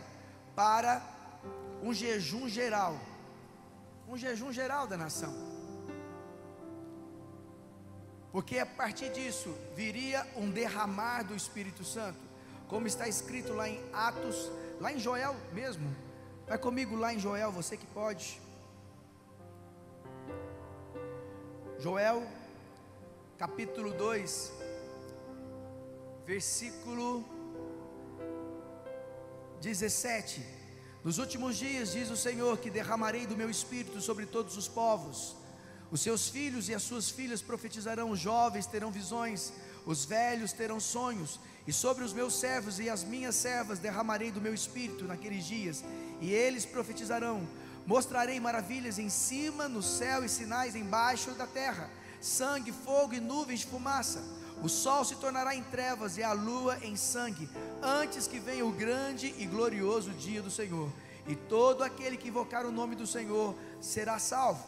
para 0.54 1.02
um 1.82 1.92
jejum 1.92 2.48
geral, 2.48 2.98
um 4.08 4.16
jejum 4.16 4.52
geral 4.52 4.86
da 4.86 4.96
nação. 4.96 5.34
Porque 8.32 8.58
a 8.58 8.66
partir 8.66 9.10
disso 9.12 9.54
viria 9.74 10.26
um 10.36 10.50
derramar 10.50 11.22
do 11.22 11.34
Espírito 11.34 11.84
Santo, 11.84 12.18
como 12.68 12.86
está 12.86 13.08
escrito 13.08 13.52
lá 13.52 13.68
em 13.68 13.80
Atos, 13.92 14.50
lá 14.80 14.92
em 14.92 14.98
Joel 14.98 15.36
mesmo. 15.52 16.05
Vai 16.48 16.58
comigo 16.58 16.94
lá 16.94 17.12
em 17.12 17.18
Joel, 17.18 17.50
você 17.50 17.76
que 17.76 17.86
pode. 17.86 18.40
Joel, 21.80 22.24
capítulo 23.36 23.92
2, 23.92 24.52
versículo 26.24 27.24
17: 29.60 30.40
Nos 31.02 31.18
últimos 31.18 31.56
dias, 31.56 31.90
diz 31.90 32.10
o 32.10 32.16
Senhor, 32.16 32.58
que 32.58 32.70
derramarei 32.70 33.26
do 33.26 33.36
meu 33.36 33.50
espírito 33.50 34.00
sobre 34.00 34.24
todos 34.24 34.56
os 34.56 34.68
povos. 34.68 35.34
Os 35.90 36.00
seus 36.00 36.28
filhos 36.28 36.68
e 36.68 36.74
as 36.74 36.82
suas 36.84 37.10
filhas 37.10 37.42
profetizarão, 37.42 38.10
os 38.12 38.20
jovens 38.20 38.66
terão 38.66 38.92
visões, 38.92 39.52
os 39.84 40.04
velhos 40.04 40.52
terão 40.52 40.78
sonhos, 40.78 41.40
e 41.66 41.72
sobre 41.72 42.04
os 42.04 42.12
meus 42.12 42.38
servos 42.38 42.78
e 42.78 42.88
as 42.88 43.02
minhas 43.02 43.34
servas 43.34 43.80
derramarei 43.80 44.30
do 44.30 44.40
meu 44.40 44.54
espírito 44.54 45.04
naqueles 45.04 45.44
dias, 45.44 45.82
e 46.20 46.32
eles 46.32 46.64
profetizarão. 46.64 47.46
Mostrarei 47.86 48.40
maravilhas 48.40 48.98
em 48.98 49.08
cima, 49.08 49.68
no 49.68 49.82
céu, 49.82 50.24
e 50.24 50.28
sinais 50.28 50.74
embaixo 50.74 51.30
da 51.32 51.46
terra: 51.46 51.90
sangue, 52.20 52.72
fogo 52.72 53.14
e 53.14 53.20
nuvens 53.20 53.60
de 53.60 53.66
fumaça 53.66 54.22
o 54.62 54.68
sol 54.68 55.04
se 55.04 55.16
tornará 55.16 55.54
em 55.54 55.62
trevas 55.62 56.16
e 56.16 56.22
a 56.22 56.32
lua 56.32 56.78
em 56.82 56.96
sangue, 56.96 57.48
antes 57.82 58.26
que 58.26 58.38
venha 58.38 58.64
o 58.64 58.72
grande 58.72 59.34
e 59.38 59.46
glorioso 59.46 60.10
dia 60.12 60.42
do 60.42 60.50
Senhor. 60.50 60.90
E 61.28 61.36
todo 61.36 61.82
aquele 61.82 62.16
que 62.16 62.28
invocar 62.28 62.64
o 62.64 62.72
nome 62.72 62.94
do 62.94 63.06
Senhor 63.06 63.54
será 63.80 64.18
salvo. 64.18 64.64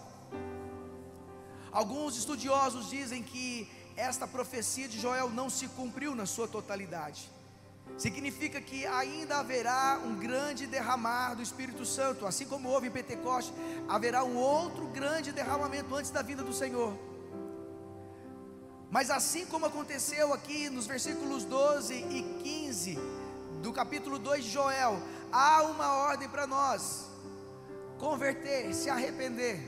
Alguns 1.73 2.17
estudiosos 2.17 2.91
dizem 2.91 3.23
que 3.23 3.69
esta 3.97 4.27
profecia 4.27 4.89
de 4.89 5.01
Joel 5.01 5.31
não 5.31 5.49
se 5.49 5.69
cumpriu 5.69 6.15
na 6.15 6.27
sua 6.27 6.47
totalidade. 6.47 7.31
Significa 7.97 8.61
que 8.61 8.87
ainda 8.87 9.39
haverá 9.39 10.01
um 10.05 10.15
grande 10.15 10.67
derramar 10.67 11.35
do 11.35 11.43
Espírito 11.43 11.85
Santo, 11.85 12.27
assim 12.27 12.45
como 12.45 12.69
houve 12.69 12.89
em 12.89 12.91
Pentecoste, 12.91 13.53
haverá 13.89 14.23
um 14.23 14.37
outro 14.37 14.87
grande 14.87 15.33
derramamento 15.33 15.95
antes 15.95 16.11
da 16.11 16.23
vinda 16.23 16.43
do 16.45 16.53
Senhor. 16.53 16.97
Mas 18.91 19.11
assim 19.11 19.45
como 19.45 19.67
aconteceu 19.67 20.33
aqui 20.33 20.71
nos 20.71 20.87
versículos 20.87 21.45
12 21.45 21.95
e 21.95 22.23
15 22.43 22.99
do 23.63 23.73
capítulo 23.73 24.19
2 24.19 24.45
de 24.45 24.51
Joel, 24.51 25.03
há 25.31 25.63
uma 25.63 25.93
ordem 25.95 26.29
para 26.29 26.47
nós: 26.47 27.07
converter, 27.99 28.73
se 28.75 28.89
arrepender, 28.89 29.61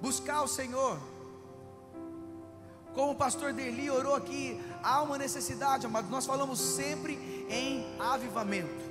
buscar 0.00 0.42
o 0.42 0.48
Senhor. 0.48 0.98
Como 2.98 3.12
o 3.12 3.14
pastor 3.14 3.52
Deli 3.52 3.88
orou 3.88 4.16
aqui, 4.16 4.60
há 4.82 5.00
uma 5.02 5.16
necessidade, 5.16 5.86
amados. 5.86 6.10
Nós 6.10 6.26
falamos 6.26 6.58
sempre 6.58 7.14
em 7.48 7.86
avivamento. 7.96 8.90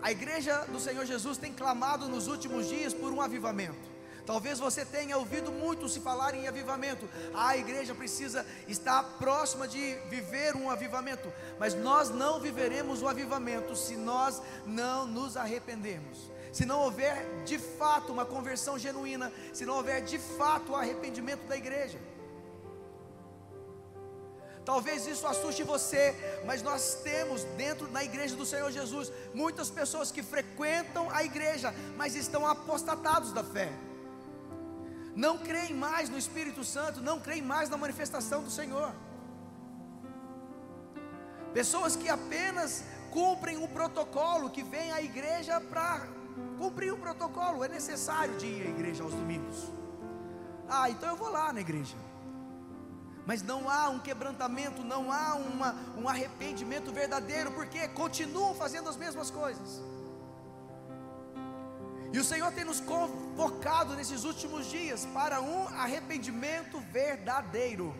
A 0.00 0.10
igreja 0.10 0.64
do 0.68 0.80
Senhor 0.80 1.04
Jesus 1.04 1.36
tem 1.36 1.52
clamado 1.52 2.08
nos 2.08 2.26
últimos 2.26 2.66
dias 2.66 2.94
por 2.94 3.12
um 3.12 3.20
avivamento. 3.20 3.86
Talvez 4.24 4.58
você 4.58 4.82
tenha 4.82 5.18
ouvido 5.18 5.52
muito 5.52 5.90
se 5.90 6.00
falar 6.00 6.34
em 6.34 6.48
avivamento. 6.48 7.06
A 7.34 7.54
igreja 7.54 7.94
precisa 7.94 8.46
estar 8.66 9.02
próxima 9.18 9.68
de 9.68 9.96
viver 10.08 10.56
um 10.56 10.70
avivamento, 10.70 11.30
mas 11.58 11.74
nós 11.74 12.08
não 12.08 12.40
viveremos 12.40 13.02
o 13.02 13.08
avivamento 13.08 13.76
se 13.76 13.94
nós 13.94 14.40
não 14.64 15.06
nos 15.06 15.36
arrependermos. 15.36 16.30
se 16.50 16.64
não 16.64 16.80
houver 16.80 17.44
de 17.44 17.58
fato 17.58 18.10
uma 18.10 18.24
conversão 18.24 18.78
genuína, 18.78 19.30
se 19.52 19.66
não 19.66 19.74
houver 19.74 20.00
de 20.00 20.18
fato 20.18 20.72
o 20.72 20.74
arrependimento 20.74 21.46
da 21.46 21.54
igreja. 21.54 22.00
Talvez 24.68 25.06
isso 25.06 25.26
assuste 25.26 25.62
você, 25.62 26.14
mas 26.44 26.60
nós 26.60 26.98
temos 27.02 27.42
dentro 27.56 27.86
da 27.86 28.04
igreja 28.04 28.36
do 28.36 28.44
Senhor 28.44 28.70
Jesus 28.70 29.10
muitas 29.32 29.70
pessoas 29.70 30.12
que 30.12 30.22
frequentam 30.22 31.08
a 31.10 31.24
igreja, 31.24 31.74
mas 31.96 32.14
estão 32.14 32.46
apostatados 32.46 33.32
da 33.32 33.42
fé. 33.42 33.72
Não 35.16 35.38
creem 35.38 35.72
mais 35.72 36.10
no 36.10 36.18
Espírito 36.18 36.62
Santo, 36.64 37.00
não 37.00 37.18
creem 37.18 37.40
mais 37.40 37.70
na 37.70 37.78
manifestação 37.78 38.42
do 38.42 38.50
Senhor. 38.50 38.92
Pessoas 41.54 41.96
que 41.96 42.10
apenas 42.10 42.84
cumprem 43.10 43.56
o 43.56 43.68
protocolo, 43.68 44.50
que 44.50 44.62
vêm 44.62 44.92
à 44.92 45.00
igreja 45.00 45.62
para 45.62 46.06
cumprir 46.58 46.92
o 46.92 46.98
protocolo. 46.98 47.64
É 47.64 47.68
necessário 47.68 48.36
de 48.36 48.44
ir 48.44 48.66
à 48.66 48.68
igreja 48.68 49.02
aos 49.02 49.14
domingos. 49.14 49.64
Ah, 50.68 50.90
então 50.90 51.08
eu 51.08 51.16
vou 51.16 51.30
lá 51.30 51.54
na 51.54 51.62
igreja 51.62 51.96
mas 53.28 53.42
não 53.42 53.68
há 53.68 53.90
um 53.90 53.98
quebrantamento, 53.98 54.82
não 54.82 55.12
há 55.12 55.34
uma, 55.34 55.74
um 55.98 56.08
arrependimento 56.08 56.90
verdadeiro, 56.90 57.50
porque 57.52 57.86
continuam 57.88 58.54
fazendo 58.54 58.88
as 58.88 58.96
mesmas 58.96 59.30
coisas. 59.30 59.82
E 62.10 62.18
o 62.18 62.24
Senhor 62.24 62.50
tem 62.52 62.64
nos 62.64 62.80
convocado 62.80 63.94
nesses 63.94 64.24
últimos 64.24 64.70
dias 64.70 65.04
para 65.12 65.42
um 65.42 65.68
arrependimento 65.68 66.80
verdadeiro. 66.90 67.94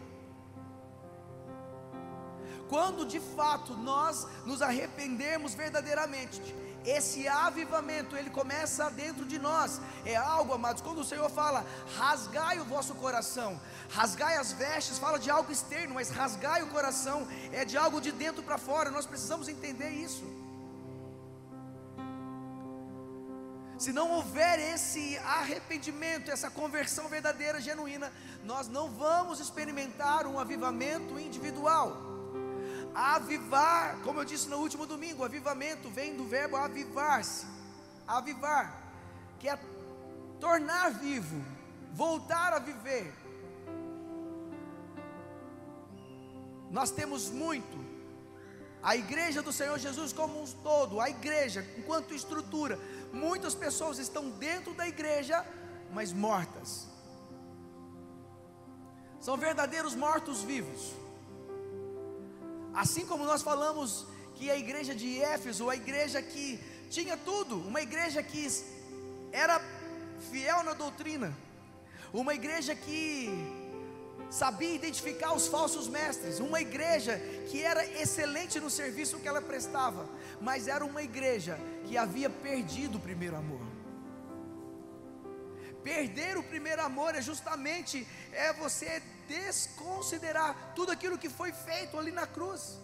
Quando 2.70 3.04
de 3.04 3.20
fato 3.20 3.74
nós 3.74 4.26
nos 4.46 4.62
arrependermos 4.62 5.52
verdadeiramente, 5.52 6.40
esse 6.84 7.26
avivamento 7.28 8.16
ele 8.16 8.30
começa 8.30 8.90
dentro 8.90 9.24
de 9.24 9.38
nós. 9.38 9.80
É 10.04 10.16
algo, 10.16 10.52
amados, 10.52 10.82
quando 10.82 11.00
o 11.00 11.04
Senhor 11.04 11.28
fala, 11.30 11.64
rasgai 11.96 12.58
o 12.60 12.64
vosso 12.64 12.94
coração, 12.94 13.60
rasgai 13.90 14.36
as 14.36 14.52
vestes, 14.52 14.98
fala 14.98 15.18
de 15.18 15.30
algo 15.30 15.52
externo, 15.52 15.94
mas 15.94 16.10
rasgai 16.10 16.62
o 16.62 16.68
coração 16.68 17.26
é 17.52 17.64
de 17.64 17.76
algo 17.76 18.00
de 18.00 18.12
dentro 18.12 18.42
para 18.42 18.58
fora. 18.58 18.90
Nós 18.90 19.06
precisamos 19.06 19.48
entender 19.48 19.90
isso. 19.90 20.24
Se 23.78 23.92
não 23.92 24.10
houver 24.10 24.58
esse 24.58 25.16
arrependimento, 25.18 26.32
essa 26.32 26.50
conversão 26.50 27.06
verdadeira, 27.06 27.60
genuína, 27.60 28.12
nós 28.42 28.66
não 28.66 28.90
vamos 28.90 29.38
experimentar 29.38 30.26
um 30.26 30.38
avivamento 30.38 31.18
individual. 31.18 32.17
Avivar, 32.94 33.96
como 34.02 34.20
eu 34.20 34.24
disse 34.24 34.48
no 34.48 34.58
último 34.58 34.86
domingo, 34.86 35.24
avivamento 35.24 35.88
vem 35.88 36.16
do 36.16 36.24
verbo 36.24 36.56
avivar-se, 36.56 37.46
avivar, 38.06 38.82
que 39.38 39.48
é 39.48 39.58
tornar 40.40 40.90
vivo, 40.92 41.44
voltar 41.92 42.52
a 42.52 42.58
viver. 42.58 43.12
Nós 46.70 46.90
temos 46.90 47.30
muito, 47.30 47.78
a 48.82 48.96
igreja 48.96 49.42
do 49.42 49.52
Senhor 49.52 49.78
Jesus 49.78 50.12
como 50.12 50.42
um 50.42 50.46
todo, 50.46 51.00
a 51.00 51.08
igreja 51.08 51.66
enquanto 51.76 52.14
estrutura, 52.14 52.78
muitas 53.12 53.54
pessoas 53.54 53.98
estão 53.98 54.30
dentro 54.30 54.74
da 54.74 54.86
igreja, 54.86 55.44
mas 55.92 56.12
mortas, 56.12 56.86
são 59.20 59.36
verdadeiros 59.36 59.94
mortos-vivos. 59.94 60.94
Assim 62.74 63.06
como 63.06 63.24
nós 63.24 63.42
falamos 63.42 64.06
que 64.34 64.50
a 64.50 64.56
igreja 64.56 64.94
de 64.94 65.20
Éfeso, 65.20 65.68
a 65.68 65.76
igreja 65.76 66.22
que 66.22 66.60
tinha 66.90 67.16
tudo, 67.16 67.56
uma 67.56 67.80
igreja 67.80 68.22
que 68.22 68.48
era 69.32 69.60
fiel 70.30 70.62
na 70.62 70.72
doutrina, 70.72 71.36
uma 72.12 72.34
igreja 72.34 72.74
que 72.74 73.30
sabia 74.30 74.74
identificar 74.74 75.32
os 75.32 75.48
falsos 75.48 75.88
mestres, 75.88 76.38
uma 76.38 76.60
igreja 76.60 77.18
que 77.50 77.62
era 77.62 77.84
excelente 78.00 78.60
no 78.60 78.70
serviço 78.70 79.18
que 79.18 79.28
ela 79.28 79.40
prestava, 79.40 80.08
mas 80.40 80.68
era 80.68 80.84
uma 80.84 81.02
igreja 81.02 81.58
que 81.86 81.96
havia 81.96 82.28
perdido 82.28 82.98
o 82.98 83.00
primeiro 83.00 83.36
amor. 83.36 83.66
Perder 85.82 86.36
o 86.36 86.42
primeiro 86.42 86.82
amor 86.82 87.14
é 87.14 87.22
justamente 87.22 88.06
é 88.32 88.52
você 88.52 89.02
desconsiderar 89.28 90.72
tudo 90.74 90.90
aquilo 90.90 91.18
que 91.22 91.28
foi 91.28 91.52
feito 91.52 91.98
ali 91.98 92.10
na 92.10 92.26
cruz. 92.26 92.78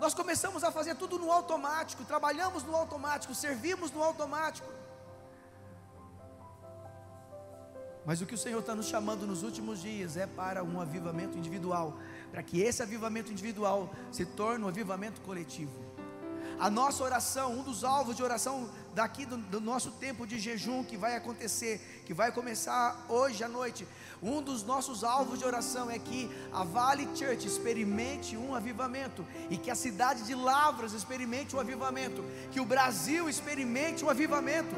Nós 0.00 0.14
começamos 0.14 0.62
a 0.62 0.70
fazer 0.70 0.94
tudo 0.94 1.18
no 1.18 1.30
automático, 1.32 2.04
trabalhamos 2.04 2.62
no 2.62 2.74
automático, 2.74 3.34
servimos 3.34 3.90
no 3.90 4.02
automático. 4.02 4.68
Mas 8.08 8.20
o 8.22 8.26
que 8.26 8.34
o 8.34 8.38
Senhor 8.38 8.60
está 8.60 8.74
nos 8.74 8.86
chamando 8.86 9.26
nos 9.26 9.42
últimos 9.42 9.82
dias 9.82 10.16
é 10.16 10.26
para 10.26 10.64
um 10.64 10.80
avivamento 10.80 11.36
individual, 11.36 11.98
para 12.30 12.42
que 12.42 12.60
esse 12.60 12.82
avivamento 12.82 13.30
individual 13.30 13.90
se 14.10 14.24
torne 14.24 14.64
um 14.64 14.68
avivamento 14.68 15.20
coletivo. 15.20 15.78
A 16.58 16.70
nossa 16.70 17.04
oração, 17.04 17.52
um 17.52 17.62
dos 17.62 17.84
alvos 17.84 18.16
de 18.16 18.22
oração 18.22 18.70
daqui 18.94 19.26
do, 19.26 19.36
do, 19.36 19.60
nosso 19.60 19.90
tempo 19.92 20.26
de 20.26 20.40
jejum 20.40 20.82
que 20.82 20.96
vai 20.96 21.14
acontecer, 21.16 22.02
que 22.04 22.14
vai 22.14 22.32
começar 22.32 23.06
hoje 23.08 23.44
à 23.44 23.48
noite, 23.48 23.86
um 24.22 24.42
dos 24.42 24.64
nossos 24.64 25.04
alvos 25.04 25.38
de 25.38 25.44
oração 25.44 25.90
é 25.90 25.98
que 25.98 26.30
a 26.52 26.64
Vale 26.64 27.08
Church 27.14 27.46
experimente 27.46 28.36
um 28.36 28.54
avivamento 28.54 29.24
e 29.48 29.56
que 29.56 29.70
a 29.70 29.74
cidade 29.74 30.24
de 30.24 30.34
Lavras 30.34 30.92
experimente 30.92 31.54
um 31.54 31.60
avivamento, 31.60 32.24
que 32.50 32.60
o 32.60 32.64
Brasil 32.64 33.28
experimente 33.28 34.04
um 34.04 34.10
avivamento. 34.10 34.74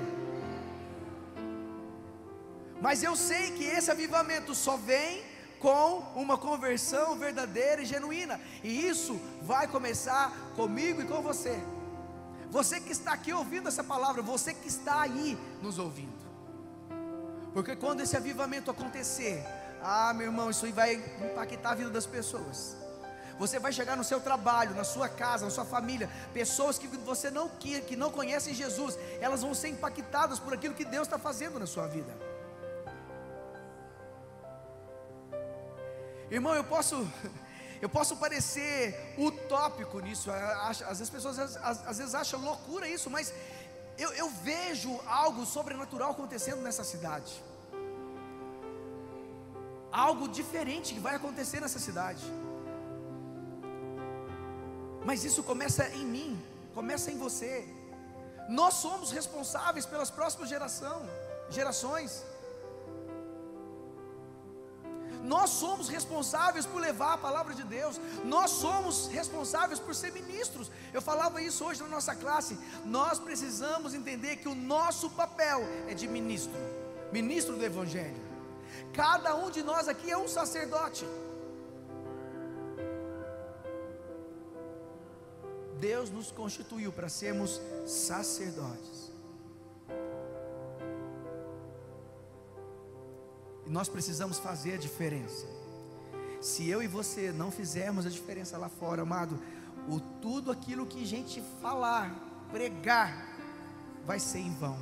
Mas 2.81 3.03
eu 3.03 3.17
sei 3.17 3.51
que 3.53 3.65
esse 3.65 3.91
avivamento 3.91 4.55
só 4.55 4.77
vem 4.77 5.23
com 5.59 5.99
uma 6.15 6.39
conversão 6.39 7.19
verdadeira 7.19 7.83
e 7.83 7.87
genuína, 7.87 8.41
e 8.65 8.87
isso 8.87 9.21
vai 9.43 9.67
começar 9.67 10.33
comigo 10.57 11.03
e 11.03 11.07
com 11.07 11.21
você. 11.21 11.59
Você 12.51 12.81
que 12.81 12.91
está 12.91 13.13
aqui 13.13 13.33
ouvindo 13.33 13.69
essa 13.69 13.85
palavra, 13.85 14.23
você 14.23 14.53
que 14.53 14.69
está 14.69 15.03
aí 15.03 15.39
nos 15.63 15.79
ouvindo. 15.79 16.20
Porque 17.53 17.75
quando 17.75 18.01
esse 18.01 18.17
avivamento 18.17 18.71
acontecer, 18.71 19.45
ah, 19.83 20.13
meu 20.15 20.27
irmão, 20.27 20.51
isso 20.51 20.67
aí 20.67 20.73
vai 20.73 20.95
impactar 20.95 21.71
a 21.71 21.75
vida 21.75 21.91
das 21.91 22.07
pessoas. 22.07 22.77
Você 23.39 23.59
vai 23.59 23.73
chegar 23.73 23.97
no 23.97 24.05
seu 24.05 24.21
trabalho, 24.21 24.75
na 24.75 24.85
sua 24.85 25.09
casa, 25.09 25.47
na 25.47 25.51
sua 25.51 25.65
família, 25.65 26.11
pessoas 26.35 26.79
que 26.79 26.87
você 26.87 27.31
não 27.31 27.49
que, 27.49 27.81
que 27.81 27.97
não 27.97 28.11
conhecem 28.11 28.53
Jesus, 28.53 28.99
elas 29.19 29.41
vão 29.41 29.55
ser 29.55 29.69
impactadas 29.69 30.39
por 30.39 30.53
aquilo 30.53 30.75
que 30.75 30.85
Deus 30.85 31.07
está 31.07 31.19
fazendo 31.19 31.59
na 31.59 31.67
sua 31.67 31.87
vida. 31.87 32.15
Irmão, 36.31 36.55
eu 36.55 36.65
posso 36.65 37.11
eu 37.81 37.89
posso 37.89 38.15
parecer 38.19 39.15
utópico 39.17 40.01
nisso. 40.01 40.31
Às 40.31 40.79
vezes 40.79 41.01
as 41.01 41.11
pessoas 41.11 41.39
às, 41.39 41.57
às 41.87 41.97
vezes 41.97 42.15
acham 42.15 42.45
loucura 42.45 42.87
isso, 42.87 43.09
mas 43.09 43.33
eu, 44.05 44.11
eu 44.23 44.29
vejo 44.51 44.93
algo 45.07 45.45
sobrenatural 45.55 46.11
acontecendo 46.13 46.63
nessa 46.67 46.85
cidade. 46.93 47.33
Algo 49.93 50.27
diferente 50.29 50.95
que 50.95 51.01
vai 51.09 51.15
acontecer 51.17 51.61
nessa 51.61 51.79
cidade. 51.79 52.25
Mas 55.05 55.25
isso 55.25 55.43
começa 55.43 55.89
em 56.01 56.07
mim, 56.15 56.31
começa 56.75 57.11
em 57.11 57.19
você. 57.19 57.53
Nós 58.49 58.75
somos 58.75 59.11
responsáveis 59.11 59.85
pelas 59.87 60.11
próximas 60.11 60.49
geração, 60.49 60.99
gerações. 61.51 62.25
Nós 65.23 65.51
somos 65.51 65.89
responsáveis 65.89 66.67
por 66.67 66.81
levar 66.81 67.15
a 67.15 67.19
palavra 67.19 67.55
de 67.55 67.63
Deus. 67.63 68.01
Nós 68.25 68.51
somos 68.51 69.07
responsáveis 69.09 69.79
por 69.79 69.95
ser 69.95 70.13
ministros. 70.13 70.71
Eu 70.93 71.03
falava 71.03 71.43
isso 71.43 71.65
hoje 71.65 71.83
na 71.83 71.89
nossa 71.89 72.15
classe. 72.15 72.59
Nós 72.85 73.19
precisamos 73.19 73.95
entender 73.95 74.37
que 74.37 74.49
o 74.49 74.55
nosso 74.55 75.11
papel 75.11 75.61
é 75.89 75.95
de 75.95 76.09
ministro, 76.09 76.61
ministro 77.13 77.57
do 77.57 77.65
Evangelho. 77.65 78.31
Cada 78.93 79.35
um 79.37 79.51
de 79.51 79.63
nós 79.63 79.89
aqui 79.89 80.11
é 80.11 80.17
um 80.17 80.29
sacerdote. 80.29 81.07
Deus 85.79 86.11
nos 86.11 86.31
constituiu 86.31 86.93
para 86.93 87.09
sermos 87.09 87.61
sacerdotes. 87.87 89.00
Nós 93.71 93.89
precisamos 93.89 94.39
fazer 94.39 94.75
a 94.75 94.77
diferença. 94.77 95.47
Se 96.41 96.69
eu 96.69 96.83
e 96.83 96.87
você 96.87 97.31
não 97.31 97.51
fizermos 97.51 98.05
a 98.05 98.11
diferença 98.11 98.59
lá 98.59 98.69
fora, 98.69 99.03
amado, 99.03 99.41
o 99.89 100.01
tudo 100.21 100.51
aquilo 100.51 100.87
que 100.87 101.03
a 101.03 101.07
gente 101.07 101.43
falar, 101.63 102.13
pregar, 102.51 103.27
vai 104.05 104.19
ser 104.19 104.41
em 104.41 104.53
vão. 104.55 104.79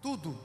Tudo. 0.00 0.38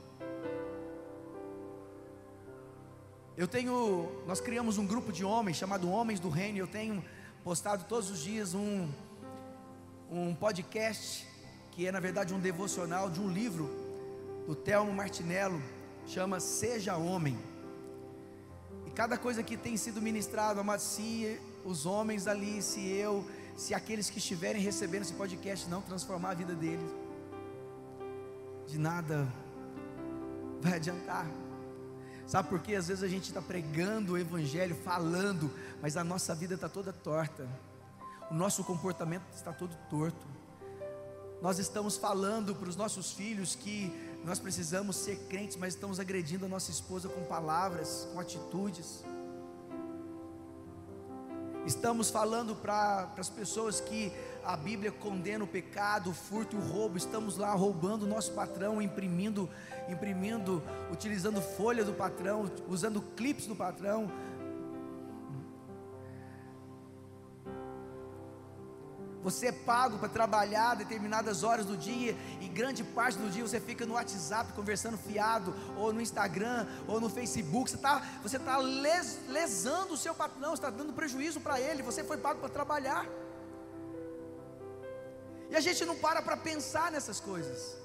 Eu 3.37 3.47
tenho, 3.47 4.23
nós 4.25 4.41
criamos 4.41 4.77
um 4.77 4.85
grupo 4.85 5.11
de 5.11 5.23
homens 5.23 5.57
chamado 5.57 5.89
Homens 5.89 6.19
do 6.19 6.29
Reino. 6.29 6.57
Eu 6.57 6.67
tenho 6.67 7.03
postado 7.43 7.85
todos 7.85 8.09
os 8.09 8.19
dias 8.19 8.53
um 8.53 8.89
um 10.09 10.33
podcast 10.33 11.27
que 11.71 11.85
é 11.85 11.91
na 11.91 11.99
verdade 11.99 12.33
um 12.33 12.39
devocional 12.39 13.09
de 13.09 13.19
um 13.19 13.29
livro 13.29 13.69
do 14.47 14.55
Telmo 14.55 14.93
Martinello, 14.93 15.61
chama 16.07 16.39
Seja 16.39 16.95
Homem. 16.95 17.37
E 18.85 18.91
cada 18.91 19.17
coisa 19.17 19.43
que 19.43 19.57
tem 19.57 19.75
sido 19.75 20.01
ministrado, 20.01 20.59
amado, 20.59 20.79
se 20.79 21.39
os 21.65 21.85
homens 21.85 22.27
ali, 22.27 22.61
se 22.61 22.87
eu, 22.87 23.25
se 23.55 23.73
aqueles 23.73 24.09
que 24.09 24.17
estiverem 24.17 24.61
recebendo 24.61 25.01
esse 25.01 25.13
podcast 25.13 25.69
não 25.69 25.81
transformar 25.81 26.31
a 26.31 26.33
vida 26.33 26.55
deles, 26.55 26.89
de 28.65 28.79
nada 28.79 29.27
vai 30.61 30.73
adiantar. 30.75 31.27
Sabe 32.25 32.49
por 32.49 32.59
quê? 32.59 32.75
Às 32.75 32.87
vezes 32.87 33.03
a 33.03 33.07
gente 33.07 33.25
está 33.25 33.41
pregando 33.41 34.13
o 34.13 34.17
Evangelho, 34.17 34.75
falando, 34.75 35.51
mas 35.81 35.95
a 35.95 36.03
nossa 36.03 36.33
vida 36.33 36.55
está 36.55 36.67
toda 36.67 36.91
torta, 36.91 37.47
o 38.31 38.33
nosso 38.33 38.63
comportamento 38.63 39.23
está 39.33 39.51
todo 39.53 39.75
torto. 39.89 40.25
Nós 41.41 41.59
estamos 41.59 41.97
falando 41.97 42.55
para 42.55 42.67
os 42.67 42.75
nossos 42.75 43.11
filhos 43.11 43.55
que 43.55 43.93
nós 44.27 44.39
precisamos 44.39 44.97
ser 44.97 45.15
crentes, 45.29 45.55
mas 45.55 45.73
estamos 45.73 46.01
agredindo 46.01 46.45
a 46.45 46.49
nossa 46.49 46.69
esposa 46.69 47.07
com 47.07 47.23
palavras, 47.23 48.09
com 48.11 48.19
atitudes. 48.19 49.01
Estamos 51.65 52.09
falando 52.09 52.53
para 52.53 53.09
as 53.17 53.29
pessoas 53.29 53.79
que 53.79 54.11
a 54.43 54.57
Bíblia 54.57 54.91
condena 54.91 55.45
o 55.45 55.47
pecado, 55.47 56.09
o 56.09 56.13
furto 56.13 56.57
e 56.57 56.59
o 56.59 56.61
roubo. 56.61 56.97
Estamos 56.97 57.37
lá 57.37 57.53
roubando 57.53 58.03
o 58.03 58.05
nosso 58.05 58.33
patrão, 58.33 58.81
imprimindo, 58.81 59.49
imprimindo, 59.87 60.61
utilizando 60.91 61.41
folha 61.41 61.85
do 61.85 61.93
patrão, 61.93 62.51
usando 62.67 63.01
clipes 63.01 63.47
do 63.47 63.55
patrão. 63.55 64.11
Você 69.27 69.47
é 69.47 69.51
pago 69.51 69.97
para 69.99 70.07
trabalhar 70.07 70.75
determinadas 70.75 71.43
horas 71.43 71.65
do 71.65 71.75
dia 71.75 72.15
e 72.39 72.47
grande 72.47 72.81
parte 72.81 73.17
do 73.17 73.29
dia 73.29 73.45
você 73.45 73.59
fica 73.59 73.85
no 73.85 73.95
WhatsApp 73.95 74.53
conversando 74.53 74.97
fiado, 74.97 75.53
ou 75.75 75.91
no 75.91 75.99
Instagram, 75.99 76.65
ou 76.87 77.01
no 77.01 77.09
Facebook. 77.09 77.69
Você 77.69 77.75
está 77.75 77.95
você 78.23 78.39
tá 78.39 78.57
les, 78.57 79.19
lesando 79.27 79.95
o 79.95 79.97
seu 79.97 80.15
patrão, 80.15 80.53
está 80.53 80.69
dando 80.69 80.93
prejuízo 80.93 81.41
para 81.41 81.59
ele. 81.59 81.83
Você 81.83 82.05
foi 82.05 82.15
pago 82.15 82.39
para 82.39 82.47
trabalhar. 82.47 83.05
E 85.49 85.55
a 85.57 85.59
gente 85.59 85.83
não 85.83 85.97
para 85.97 86.21
para 86.21 86.37
pensar 86.37 86.89
nessas 86.89 87.19
coisas. 87.19 87.75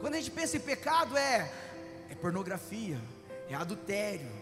Quando 0.00 0.14
a 0.14 0.18
gente 0.18 0.32
pensa 0.32 0.56
em 0.56 0.60
pecado, 0.72 1.16
é, 1.16 1.48
é 2.10 2.14
pornografia, 2.16 3.00
é 3.48 3.54
adultério, 3.54 4.32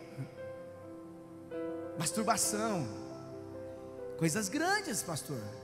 masturbação, 1.98 2.88
coisas 4.16 4.48
grandes, 4.48 5.02
pastor. 5.02 5.57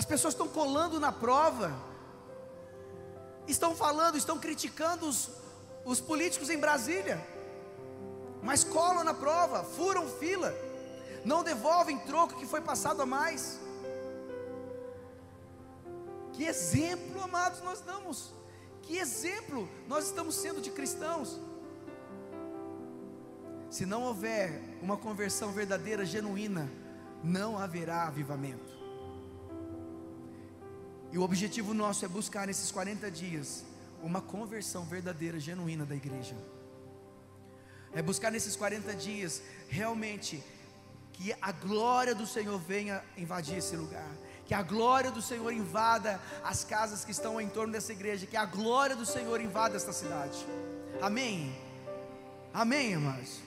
As 0.00 0.06
pessoas 0.06 0.32
estão 0.32 0.48
colando 0.48 0.98
na 0.98 1.12
prova, 1.12 1.70
estão 3.46 3.76
falando, 3.76 4.16
estão 4.16 4.38
criticando 4.38 5.06
os, 5.06 5.28
os 5.84 6.00
políticos 6.00 6.48
em 6.48 6.56
Brasília, 6.56 7.22
mas 8.42 8.64
colam 8.64 9.04
na 9.04 9.12
prova, 9.12 9.62
furam 9.62 10.08
fila, 10.08 10.54
não 11.22 11.44
devolvem 11.44 11.98
troco 11.98 12.36
que 12.36 12.46
foi 12.46 12.62
passado 12.62 13.02
a 13.02 13.04
mais. 13.04 13.60
Que 16.32 16.44
exemplo, 16.44 17.22
amados, 17.22 17.60
nós 17.60 17.82
damos, 17.82 18.32
que 18.80 18.96
exemplo 18.96 19.68
nós 19.86 20.06
estamos 20.06 20.34
sendo 20.34 20.62
de 20.62 20.70
cristãos. 20.70 21.38
Se 23.68 23.84
não 23.84 24.04
houver 24.04 24.62
uma 24.80 24.96
conversão 24.96 25.52
verdadeira, 25.52 26.06
genuína, 26.06 26.72
não 27.22 27.58
haverá 27.58 28.06
avivamento. 28.06 28.69
E 31.12 31.18
o 31.18 31.22
objetivo 31.22 31.74
nosso 31.74 32.04
é 32.04 32.08
buscar 32.08 32.46
nesses 32.46 32.70
40 32.70 33.10
dias 33.10 33.64
uma 34.02 34.20
conversão 34.20 34.84
verdadeira, 34.84 35.38
genuína 35.38 35.84
da 35.84 35.94
igreja. 35.94 36.36
É 37.92 38.00
buscar 38.00 38.30
nesses 38.30 38.54
40 38.54 38.94
dias 38.94 39.42
realmente 39.68 40.42
que 41.12 41.34
a 41.42 41.52
glória 41.52 42.14
do 42.14 42.26
Senhor 42.26 42.58
venha 42.58 43.02
invadir 43.16 43.58
esse 43.58 43.76
lugar, 43.76 44.08
que 44.46 44.54
a 44.54 44.62
glória 44.62 45.10
do 45.10 45.20
Senhor 45.20 45.52
invada 45.52 46.20
as 46.42 46.64
casas 46.64 47.04
que 47.04 47.10
estão 47.10 47.40
em 47.40 47.48
torno 47.48 47.72
dessa 47.72 47.92
igreja, 47.92 48.26
que 48.26 48.36
a 48.36 48.44
glória 48.44 48.94
do 48.94 49.04
Senhor 49.04 49.40
invada 49.40 49.76
esta 49.76 49.92
cidade. 49.92 50.38
Amém. 51.02 51.54
Amém, 52.54 52.92
irmãos. 52.92 53.40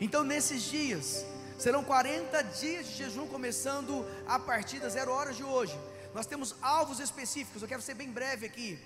Então, 0.00 0.24
nesses 0.24 0.62
dias, 0.62 1.24
serão 1.58 1.84
40 1.84 2.42
dias 2.42 2.88
de 2.88 2.94
jejum 2.94 3.28
começando 3.28 4.04
a 4.26 4.38
partir 4.38 4.80
das 4.80 4.94
zero 4.94 5.12
horas 5.12 5.36
de 5.36 5.44
hoje. 5.44 5.78
Nós 6.14 6.26
temos 6.26 6.54
alvos 6.60 7.00
específicos, 7.00 7.62
eu 7.62 7.68
quero 7.68 7.80
ser 7.80 7.94
bem 7.94 8.10
breve 8.10 8.44
aqui. 8.44 8.78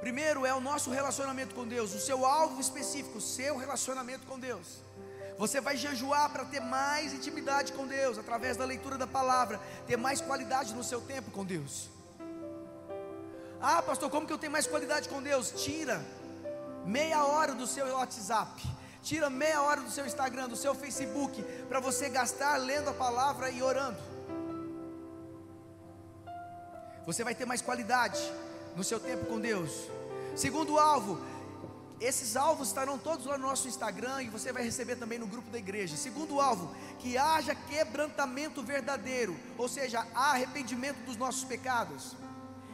Primeiro 0.00 0.44
é 0.44 0.52
o 0.52 0.60
nosso 0.60 0.90
relacionamento 0.90 1.54
com 1.54 1.66
Deus, 1.66 1.94
o 1.94 2.00
seu 2.00 2.26
alvo 2.26 2.60
específico, 2.60 3.18
o 3.18 3.20
seu 3.20 3.56
relacionamento 3.56 4.26
com 4.26 4.38
Deus. 4.38 4.84
Você 5.38 5.60
vai 5.60 5.76
jejuar 5.76 6.30
para 6.30 6.44
ter 6.44 6.60
mais 6.60 7.12
intimidade 7.12 7.72
com 7.72 7.86
Deus, 7.86 8.18
através 8.18 8.56
da 8.56 8.64
leitura 8.64 8.98
da 8.98 9.06
palavra, 9.06 9.60
ter 9.86 9.96
mais 9.96 10.20
qualidade 10.20 10.74
no 10.74 10.82
seu 10.82 11.00
tempo 11.00 11.30
com 11.30 11.44
Deus. 11.44 11.88
Ah, 13.60 13.80
pastor, 13.80 14.10
como 14.10 14.26
que 14.26 14.32
eu 14.32 14.38
tenho 14.38 14.52
mais 14.52 14.66
qualidade 14.66 15.08
com 15.08 15.22
Deus? 15.22 15.52
Tira 15.62 16.04
meia 16.84 17.24
hora 17.24 17.54
do 17.54 17.66
seu 17.66 17.86
WhatsApp, 17.86 18.62
tira 19.02 19.30
meia 19.30 19.62
hora 19.62 19.80
do 19.80 19.90
seu 19.90 20.04
Instagram, 20.04 20.48
do 20.48 20.56
seu 20.56 20.74
Facebook, 20.74 21.42
para 21.68 21.80
você 21.80 22.08
gastar 22.08 22.56
lendo 22.56 22.90
a 22.90 22.94
palavra 22.94 23.50
e 23.50 23.62
orando 23.62 24.15
você 27.06 27.22
vai 27.22 27.34
ter 27.34 27.46
mais 27.46 27.62
qualidade 27.62 28.20
no 28.74 28.82
seu 28.82 28.98
tempo 28.98 29.26
com 29.26 29.38
Deus. 29.38 29.70
Segundo 30.34 30.78
alvo, 30.78 31.18
esses 32.00 32.36
alvos 32.36 32.68
estarão 32.68 32.98
todos 32.98 33.24
lá 33.24 33.38
no 33.38 33.46
nosso 33.46 33.68
Instagram 33.68 34.22
e 34.22 34.28
você 34.28 34.52
vai 34.52 34.62
receber 34.62 34.96
também 34.96 35.18
no 35.18 35.26
grupo 35.26 35.48
da 35.48 35.58
igreja. 35.58 35.96
Segundo 35.96 36.40
alvo, 36.40 36.74
que 36.98 37.16
haja 37.16 37.54
quebrantamento 37.54 38.62
verdadeiro, 38.62 39.34
ou 39.56 39.68
seja, 39.68 40.06
arrependimento 40.14 40.98
dos 41.06 41.16
nossos 41.16 41.44
pecados, 41.44 42.14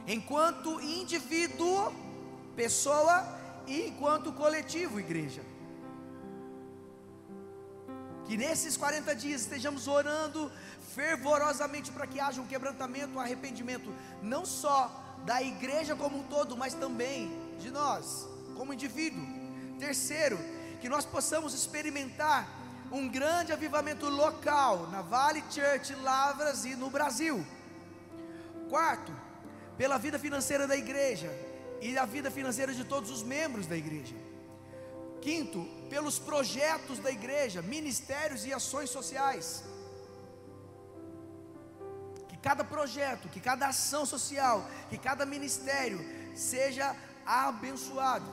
enquanto 0.09 0.81
indivíduo, 0.81 1.93
pessoa 2.57 3.39
e 3.67 3.89
enquanto 3.89 4.33
coletivo, 4.33 4.99
igreja. 4.99 5.43
Que 8.27 8.37
nesses 8.37 8.77
40 8.77 9.15
dias 9.15 9.43
estejamos 9.43 9.87
orando 9.87 10.51
fervorosamente 10.95 11.91
para 11.91 12.07
que 12.07 12.21
haja 12.21 12.41
um 12.41 12.47
quebrantamento, 12.47 13.15
um 13.15 13.21
arrependimento, 13.21 13.93
não 14.23 14.45
só 14.45 14.91
da 15.25 15.43
igreja 15.43 15.97
como 15.97 16.19
um 16.19 16.23
todo, 16.25 16.57
mas 16.57 16.75
também 16.75 17.31
de 17.59 17.71
nós, 17.71 18.29
como 18.57 18.73
indivíduo. 18.73 19.25
Terceiro, 19.79 20.39
que 20.81 20.89
nós 20.89 21.05
possamos 21.05 21.55
experimentar 21.55 22.49
um 22.91 23.09
grande 23.09 23.53
avivamento 23.53 24.09
local 24.09 24.89
na 24.89 25.01
Vale 25.01 25.43
Church, 25.51 25.95
Lavras 25.95 26.65
e 26.65 26.77
no 26.77 26.91
Brasil. 26.91 27.45
Quarto, 28.69 29.13
pela 29.79 29.99
vida 29.99 30.19
financeira 30.19 30.67
da 30.67 30.77
igreja 30.77 31.31
e 31.81 31.97
a 31.97 32.05
vida 32.05 32.31
financeira 32.31 32.75
de 32.75 32.85
todos 32.85 33.11
os 33.11 33.23
membros 33.23 33.67
da 33.67 33.77
igreja. 33.77 34.15
Quinto, 35.23 35.65
pelos 35.89 36.19
projetos 36.19 36.99
da 36.99 37.11
igreja, 37.11 37.63
ministérios 37.63 38.45
e 38.45 38.53
ações 38.53 38.91
sociais 38.91 39.65
cada 42.43 42.65
projeto, 42.65 43.29
que 43.29 43.41
cada 43.41 43.69
ação 43.69 44.05
social, 44.05 44.69
que 44.91 44.99
cada 44.99 45.25
ministério 45.25 46.05
seja 46.35 46.95
abençoado. 47.25 48.27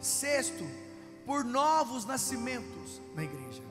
Sexto, 0.00 0.64
por 1.24 1.44
novos 1.44 2.04
nascimentos 2.04 3.00
na 3.14 3.22
igreja. 3.22 3.62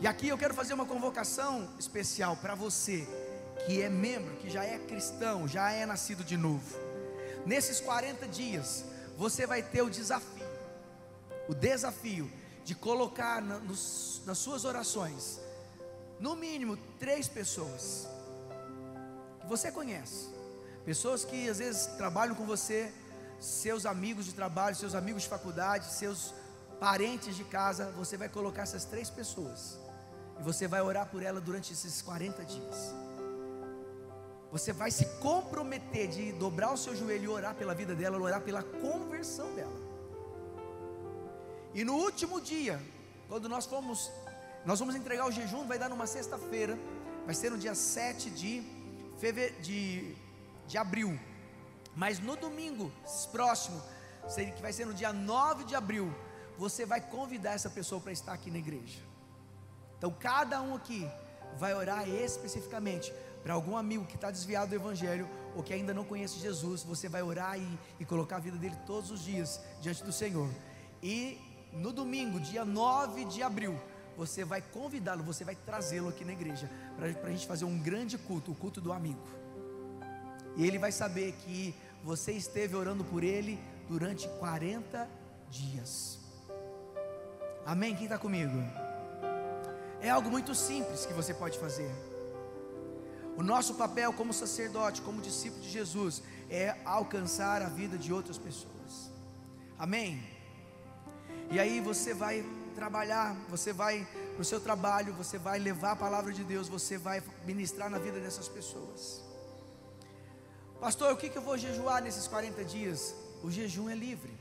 E 0.00 0.06
aqui 0.06 0.28
eu 0.28 0.38
quero 0.38 0.54
fazer 0.54 0.72
uma 0.72 0.86
convocação 0.86 1.68
especial 1.78 2.34
para 2.36 2.54
você 2.54 3.06
que 3.66 3.82
é 3.82 3.90
membro, 3.90 4.36
que 4.36 4.48
já 4.48 4.64
é 4.64 4.78
cristão, 4.78 5.46
já 5.46 5.70
é 5.70 5.84
nascido 5.84 6.24
de 6.24 6.38
novo. 6.38 6.78
Nesses 7.44 7.80
40 7.80 8.26
dias, 8.26 8.84
você 9.18 9.46
vai 9.46 9.62
ter 9.62 9.82
o 9.82 9.90
desafio, 9.90 10.46
o 11.46 11.54
desafio 11.54 12.32
de 12.64 12.74
colocar 12.74 13.42
na, 13.42 13.58
nos, 13.58 14.22
nas 14.24 14.38
suas 14.38 14.64
orações 14.64 15.38
no 16.20 16.36
mínimo 16.36 16.76
três 16.98 17.26
pessoas 17.28 18.06
que 19.40 19.46
você 19.46 19.72
conhece, 19.72 20.28
pessoas 20.84 21.24
que 21.24 21.48
às 21.48 21.58
vezes 21.58 21.86
trabalham 21.96 22.34
com 22.34 22.44
você, 22.44 22.92
seus 23.40 23.86
amigos 23.86 24.26
de 24.26 24.34
trabalho, 24.34 24.76
seus 24.76 24.94
amigos 24.94 25.22
de 25.22 25.28
faculdade, 25.28 25.86
seus 25.86 26.34
parentes 26.78 27.34
de 27.34 27.44
casa, 27.44 27.90
você 27.92 28.16
vai 28.16 28.28
colocar 28.28 28.62
essas 28.62 28.84
três 28.84 29.08
pessoas 29.08 29.78
e 30.38 30.42
você 30.42 30.68
vai 30.68 30.82
orar 30.82 31.06
por 31.06 31.22
ela 31.22 31.40
durante 31.40 31.72
esses 31.72 32.02
40 32.02 32.44
dias. 32.44 32.94
Você 34.52 34.72
vai 34.72 34.90
se 34.90 35.06
comprometer 35.20 36.08
de 36.08 36.32
dobrar 36.32 36.72
o 36.72 36.76
seu 36.76 36.94
joelho 36.94 37.24
e 37.24 37.28
orar 37.28 37.54
pela 37.54 37.74
vida 37.74 37.94
dela, 37.94 38.18
orar 38.18 38.40
pela 38.42 38.62
conversão 38.62 39.54
dela. 39.54 39.80
E 41.72 41.84
no 41.84 41.94
último 41.94 42.40
dia, 42.40 42.80
quando 43.28 43.48
nós 43.48 43.64
fomos 43.64 44.10
Nós 44.64 44.78
vamos 44.78 44.94
entregar 44.94 45.26
o 45.26 45.32
jejum, 45.32 45.66
vai 45.66 45.78
dar 45.78 45.88
numa 45.88 46.06
sexta-feira, 46.06 46.78
vai 47.24 47.34
ser 47.34 47.50
no 47.50 47.58
dia 47.58 47.74
7 47.74 48.30
de, 48.30 48.62
feve... 49.18 49.50
de, 49.62 50.14
de 50.66 50.78
abril. 50.78 51.18
Mas 51.96 52.18
no 52.18 52.36
domingo 52.36 52.92
próximo, 53.32 53.80
que 54.56 54.62
vai 54.62 54.72
ser 54.72 54.86
no 54.86 54.94
dia 54.94 55.12
9 55.12 55.64
de 55.64 55.74
abril, 55.74 56.12
você 56.58 56.84
vai 56.84 57.00
convidar 57.00 57.52
essa 57.52 57.70
pessoa 57.70 58.00
para 58.00 58.12
estar 58.12 58.32
aqui 58.32 58.50
na 58.50 58.58
igreja. 58.58 59.00
Então, 59.96 60.14
cada 60.18 60.60
um 60.62 60.74
aqui 60.74 61.08
vai 61.58 61.74
orar 61.74 62.08
especificamente 62.08 63.12
para 63.42 63.54
algum 63.54 63.76
amigo 63.76 64.04
que 64.04 64.14
está 64.14 64.30
desviado 64.30 64.68
do 64.68 64.74
Evangelho 64.74 65.28
ou 65.56 65.62
que 65.62 65.72
ainda 65.72 65.94
não 65.94 66.04
conhece 66.04 66.38
Jesus. 66.38 66.82
Você 66.82 67.08
vai 67.08 67.22
orar 67.22 67.58
e, 67.58 67.78
e 67.98 68.04
colocar 68.04 68.36
a 68.36 68.40
vida 68.40 68.56
dele 68.56 68.76
todos 68.86 69.10
os 69.10 69.24
dias 69.24 69.60
diante 69.80 70.04
do 70.04 70.12
Senhor. 70.12 70.48
E 71.02 71.38
no 71.72 71.92
domingo, 71.92 72.38
dia 72.38 72.64
9 72.64 73.24
de 73.24 73.42
abril, 73.42 73.78
você 74.20 74.44
vai 74.44 74.60
convidá-lo, 74.60 75.22
você 75.22 75.44
vai 75.44 75.56
trazê-lo 75.56 76.10
aqui 76.10 76.26
na 76.26 76.32
igreja, 76.32 76.70
para 76.94 77.28
a 77.28 77.30
gente 77.30 77.46
fazer 77.46 77.64
um 77.64 77.78
grande 77.78 78.18
culto, 78.18 78.52
o 78.52 78.54
culto 78.54 78.78
do 78.78 78.92
amigo. 78.92 79.26
E 80.58 80.66
ele 80.66 80.78
vai 80.78 80.92
saber 80.92 81.32
que 81.42 81.74
você 82.04 82.32
esteve 82.32 82.76
orando 82.76 83.02
por 83.02 83.24
ele 83.24 83.58
durante 83.88 84.28
40 84.28 85.08
dias. 85.48 86.18
Amém? 87.64 87.96
Quem 87.96 88.04
está 88.04 88.18
comigo? 88.18 88.58
É 90.02 90.10
algo 90.10 90.30
muito 90.30 90.54
simples 90.54 91.06
que 91.06 91.14
você 91.14 91.32
pode 91.32 91.58
fazer. 91.58 91.90
O 93.38 93.42
nosso 93.42 93.74
papel 93.76 94.12
como 94.12 94.34
sacerdote, 94.34 95.00
como 95.00 95.22
discípulo 95.22 95.62
de 95.62 95.70
Jesus, 95.70 96.22
é 96.50 96.76
alcançar 96.84 97.62
a 97.62 97.70
vida 97.70 97.96
de 97.96 98.12
outras 98.12 98.36
pessoas. 98.36 99.10
Amém? 99.78 100.22
E 101.50 101.58
aí 101.58 101.80
você 101.80 102.12
vai 102.12 102.44
trabalhar, 102.70 103.36
você 103.48 103.72
vai 103.72 104.06
para 104.34 104.42
o 104.42 104.44
seu 104.44 104.60
trabalho, 104.60 105.12
você 105.14 105.38
vai 105.38 105.58
levar 105.58 105.92
a 105.92 105.96
palavra 105.96 106.32
de 106.32 106.44
Deus, 106.44 106.68
você 106.68 106.96
vai 106.96 107.22
ministrar 107.44 107.90
na 107.90 107.98
vida 107.98 108.18
dessas 108.18 108.48
pessoas. 108.48 109.22
Pastor, 110.80 111.12
o 111.12 111.16
que, 111.16 111.28
que 111.28 111.36
eu 111.36 111.42
vou 111.42 111.58
jejuar 111.58 112.02
nesses 112.02 112.26
40 112.26 112.64
dias? 112.64 113.14
O 113.42 113.50
jejum 113.50 113.90
é 113.90 113.94
livre. 113.94 114.32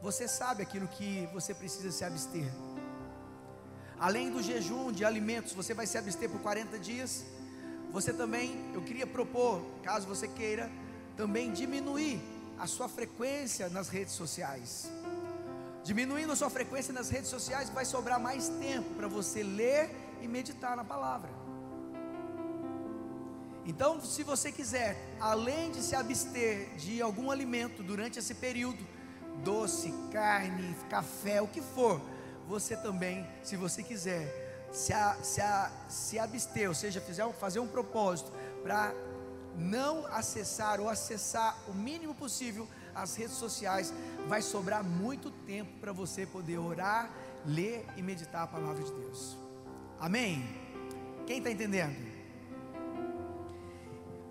Você 0.00 0.26
sabe 0.26 0.62
aquilo 0.62 0.88
que 0.88 1.28
você 1.32 1.52
precisa 1.52 1.90
se 1.92 2.04
abster. 2.04 2.50
Além 3.98 4.30
do 4.30 4.42
jejum 4.42 4.92
de 4.92 5.04
alimentos, 5.04 5.52
você 5.52 5.74
vai 5.74 5.86
se 5.86 5.96
abster 5.96 6.28
por 6.30 6.40
40 6.40 6.78
dias. 6.78 7.24
Você 7.90 8.12
também, 8.12 8.72
eu 8.74 8.82
queria 8.82 9.06
propor, 9.06 9.62
caso 9.82 10.06
você 10.06 10.26
queira, 10.26 10.70
também 11.16 11.52
diminuir 11.52 12.20
a 12.58 12.66
sua 12.66 12.88
frequência 12.88 13.68
nas 13.68 13.88
redes 13.88 14.14
sociais. 14.14 14.90
Diminuindo 15.84 16.34
sua 16.34 16.48
frequência 16.48 16.94
nas 16.94 17.10
redes 17.10 17.28
sociais, 17.28 17.68
vai 17.68 17.84
sobrar 17.84 18.18
mais 18.18 18.48
tempo 18.48 18.94
para 18.94 19.06
você 19.06 19.42
ler 19.42 19.90
e 20.22 20.26
meditar 20.26 20.74
na 20.74 20.82
palavra. 20.82 21.30
Então, 23.66 24.00
se 24.00 24.22
você 24.22 24.50
quiser, 24.50 24.96
além 25.20 25.70
de 25.70 25.82
se 25.82 25.94
abster 25.94 26.74
de 26.76 27.02
algum 27.02 27.30
alimento 27.30 27.82
durante 27.82 28.18
esse 28.18 28.34
período, 28.34 28.82
doce, 29.42 29.92
carne, 30.10 30.74
café, 30.88 31.42
o 31.42 31.48
que 31.48 31.60
for, 31.60 32.00
você 32.48 32.76
também, 32.76 33.26
se 33.42 33.54
você 33.56 33.82
quiser, 33.82 34.68
se, 34.72 34.92
a, 34.92 35.16
se, 35.22 35.40
a, 35.40 35.70
se 35.88 36.18
abster, 36.18 36.68
ou 36.68 36.74
seja, 36.74 37.00
fizer, 37.00 37.30
fazer 37.34 37.60
um 37.60 37.66
propósito 37.66 38.32
para 38.62 38.94
não 39.56 40.06
acessar 40.06 40.80
ou 40.80 40.88
acessar 40.88 41.56
o 41.68 41.74
mínimo 41.74 42.14
possível 42.14 42.66
as 42.94 43.16
redes 43.16 43.36
sociais, 43.36 43.92
vai 44.26 44.42
sobrar 44.42 44.82
muito 44.82 45.30
tempo 45.30 45.70
para 45.80 45.92
você 45.92 46.26
poder 46.26 46.58
orar, 46.58 47.10
ler 47.44 47.84
e 47.96 48.02
meditar 48.02 48.42
a 48.44 48.46
palavra 48.46 48.82
de 48.82 48.92
Deus. 48.92 49.36
Amém? 49.98 50.44
Quem 51.26 51.38
está 51.38 51.50
entendendo? 51.50 51.96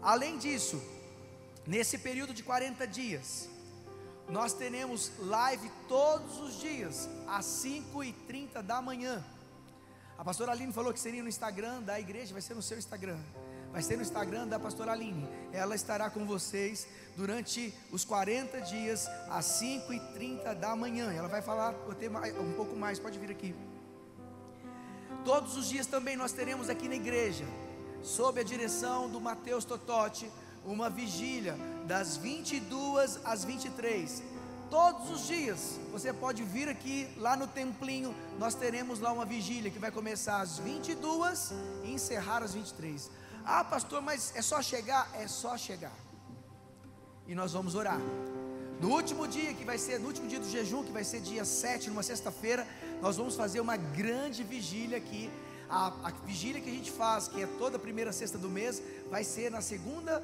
Além 0.01 0.37
disso, 0.37 0.81
nesse 1.65 1.97
período 1.97 2.33
de 2.33 2.43
40 2.43 2.85
dias, 2.87 3.49
nós 4.29 4.53
teremos 4.53 5.11
live 5.19 5.71
todos 5.87 6.39
os 6.39 6.59
dias, 6.59 7.09
às 7.27 7.45
5h30 7.45 8.61
da 8.61 8.81
manhã. 8.81 9.23
A 10.17 10.23
pastora 10.23 10.51
Aline 10.51 10.71
falou 10.71 10.93
que 10.93 10.99
seria 10.99 11.21
no 11.21 11.29
Instagram 11.29 11.81
da 11.81 11.99
igreja, 11.99 12.33
vai 12.33 12.41
ser 12.41 12.53
no 12.53 12.61
seu 12.61 12.77
Instagram. 12.77 13.19
Vai 13.73 13.81
ser 13.81 13.95
no 13.95 14.03
Instagram 14.03 14.47
da 14.47 14.59
pastora 14.59 14.91
Aline. 14.91 15.27
Ela 15.51 15.73
estará 15.73 16.07
com 16.07 16.25
vocês 16.27 16.87
durante 17.17 17.73
os 17.91 18.05
40 18.05 18.61
dias, 18.61 19.07
às 19.27 19.45
5h30 19.59 20.53
da 20.53 20.75
manhã. 20.75 21.11
Ela 21.11 21.27
vai 21.27 21.41
falar 21.41 21.73
um 22.39 22.53
pouco 22.53 22.75
mais, 22.75 22.99
pode 22.99 23.17
vir 23.17 23.31
aqui. 23.31 23.55
Todos 25.25 25.57
os 25.57 25.67
dias 25.67 25.87
também 25.87 26.15
nós 26.15 26.31
teremos 26.33 26.69
aqui 26.69 26.87
na 26.87 26.95
igreja 26.95 27.45
sob 28.03 28.39
a 28.39 28.43
direção 28.43 29.09
do 29.09 29.19
Mateus 29.19 29.65
Tototti, 29.65 30.29
uma 30.63 30.87
vigília 30.87 31.57
das 31.87 32.15
22 32.15 33.21
às 33.25 33.43
23. 33.43 34.21
Todos 34.69 35.09
os 35.09 35.25
dias 35.25 35.79
você 35.91 36.13
pode 36.13 36.43
vir 36.43 36.67
aqui 36.69 37.07
lá 37.17 37.35
no 37.35 37.47
templinho, 37.47 38.13
nós 38.37 38.53
teremos 38.53 38.99
lá 38.99 39.11
uma 39.11 39.25
vigília 39.25 39.71
que 39.71 39.79
vai 39.79 39.91
começar 39.91 40.41
às 40.41 40.59
22 40.59 41.53
e 41.83 41.91
encerrar 41.91 42.43
às 42.43 42.53
23. 42.53 43.09
Ah, 43.45 43.63
pastor, 43.63 44.01
mas 44.01 44.33
é 44.35 44.41
só 44.41 44.61
chegar? 44.61 45.09
É 45.13 45.27
só 45.27 45.57
chegar. 45.57 45.95
E 47.27 47.35
nós 47.35 47.53
vamos 47.53 47.75
orar. 47.75 47.99
No 48.79 48.89
último 48.89 49.27
dia, 49.27 49.53
que 49.53 49.63
vai 49.63 49.77
ser 49.77 49.99
no 49.99 50.07
último 50.07 50.27
dia 50.27 50.39
do 50.39 50.49
jejum, 50.49 50.83
que 50.83 50.91
vai 50.91 51.03
ser 51.03 51.21
dia 51.21 51.45
7, 51.45 51.89
numa 51.89 52.03
sexta-feira, 52.03 52.67
nós 53.01 53.17
vamos 53.17 53.35
fazer 53.35 53.59
uma 53.59 53.77
grande 53.77 54.43
vigília 54.43 54.97
aqui 54.97 55.31
a, 55.73 55.87
a 56.03 56.11
vigília 56.25 56.61
que 56.61 56.69
a 56.69 56.73
gente 56.73 56.91
faz, 56.91 57.27
que 57.27 57.41
é 57.41 57.47
toda 57.47 57.79
primeira 57.79 58.11
sexta 58.11 58.37
do 58.37 58.49
mês, 58.49 58.81
vai 59.09 59.23
ser 59.23 59.49
na 59.49 59.61
segunda 59.61 60.23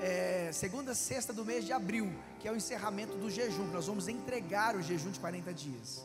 é, 0.00 0.50
segunda 0.52 0.94
sexta 0.94 1.32
do 1.32 1.44
mês 1.44 1.64
de 1.64 1.72
abril, 1.72 2.12
que 2.38 2.46
é 2.46 2.52
o 2.52 2.56
encerramento 2.56 3.16
do 3.16 3.30
jejum. 3.30 3.64
Nós 3.72 3.86
vamos 3.86 4.06
entregar 4.06 4.76
o 4.76 4.82
jejum 4.82 5.10
de 5.10 5.18
40 5.18 5.52
dias. 5.52 6.04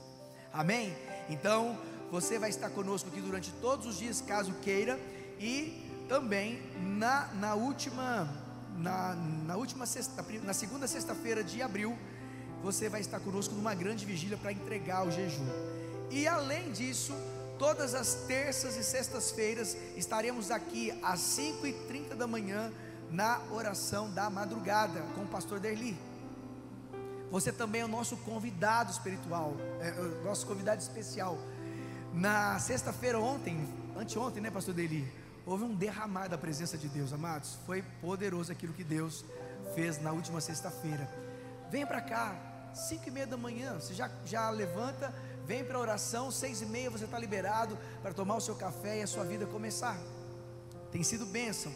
Amém? 0.52 0.96
Então, 1.30 1.78
você 2.10 2.40
vai 2.40 2.50
estar 2.50 2.70
conosco 2.70 3.10
aqui 3.10 3.22
durante 3.22 3.52
todos 3.54 3.86
os 3.86 3.98
dias, 3.98 4.22
caso 4.22 4.54
queira, 4.62 5.00
e 5.40 5.93
também 6.14 6.62
na, 6.80 7.28
na 7.40 7.56
última 7.56 8.30
na, 8.78 9.16
na 9.48 9.56
última 9.56 9.88
sexta, 9.88 10.24
na 10.44 10.54
segunda 10.54 10.86
sexta-feira 10.88 11.44
de 11.44 11.60
abril, 11.60 11.98
você 12.62 12.88
vai 12.88 13.02
estar 13.02 13.20
conosco 13.20 13.56
numa 13.56 13.74
grande 13.74 14.06
vigília 14.06 14.38
para 14.38 14.52
entregar 14.52 15.08
o 15.08 15.10
jejum. 15.10 15.48
E 16.12 16.28
além 16.28 16.72
disso, 16.72 17.14
Todas 17.58 17.94
as 17.94 18.16
terças 18.26 18.76
e 18.76 18.84
sextas-feiras 18.84 19.78
estaremos 19.96 20.50
aqui 20.52 20.92
às 21.04 21.20
5h30 21.20 22.16
da 22.16 22.26
manhã 22.28 22.74
na 23.12 23.40
oração 23.52 24.10
da 24.10 24.28
madrugada 24.28 25.02
com 25.16 25.22
o 25.22 25.28
pastor 25.28 25.60
Derli. 25.60 25.96
Você 27.32 27.52
também 27.52 27.82
é 27.82 27.86
o 27.86 27.88
nosso 27.88 28.18
convidado 28.18 28.92
espiritual, 28.92 29.56
é, 29.80 29.90
é, 29.90 30.24
nosso 30.26 30.48
convidado 30.48 30.82
especial. 30.82 31.38
Na 32.12 32.60
sexta-feira 32.60 33.20
ontem, 33.20 33.70
anteontem, 33.96 34.42
né, 34.42 34.50
pastor 34.50 34.74
Derli? 34.74 35.08
Houve 35.46 35.64
um 35.64 35.76
derramar 35.76 36.28
da 36.28 36.38
presença 36.38 36.78
de 36.78 36.88
Deus, 36.88 37.12
amados. 37.12 37.58
Foi 37.66 37.82
poderoso 38.02 38.52
aquilo 38.52 38.74
que 38.74 38.84
Deus 38.84 39.26
fez 39.76 40.02
na 40.02 40.12
última 40.12 40.40
sexta-feira. 40.40 41.10
Venha 41.70 41.86
para 41.86 42.02
cá, 42.02 42.36
cinco 42.74 43.08
e 43.08 43.12
meia 43.12 43.28
da 43.28 43.38
manhã. 43.38 43.76
Você 43.76 43.94
já, 43.94 44.10
já 44.26 44.50
levanta 44.50 45.14
Vem 45.46 45.64
para 45.64 45.78
a 45.78 45.82
oração, 45.82 46.32
seis 46.32 46.62
e 46.62 46.66
meia 46.66 46.90
você 46.90 47.04
está 47.04 47.20
liberado 47.20 47.78
para 48.02 48.14
tomar 48.14 48.38
o 48.38 48.42
seu 48.42 48.56
café 48.56 49.00
e 49.00 49.02
a 49.02 49.08
sua 49.08 49.26
vida 49.26 49.46
começar. 49.46 49.98
Tem 50.90 51.04
sido 51.04 51.26
bênção. 51.26 51.72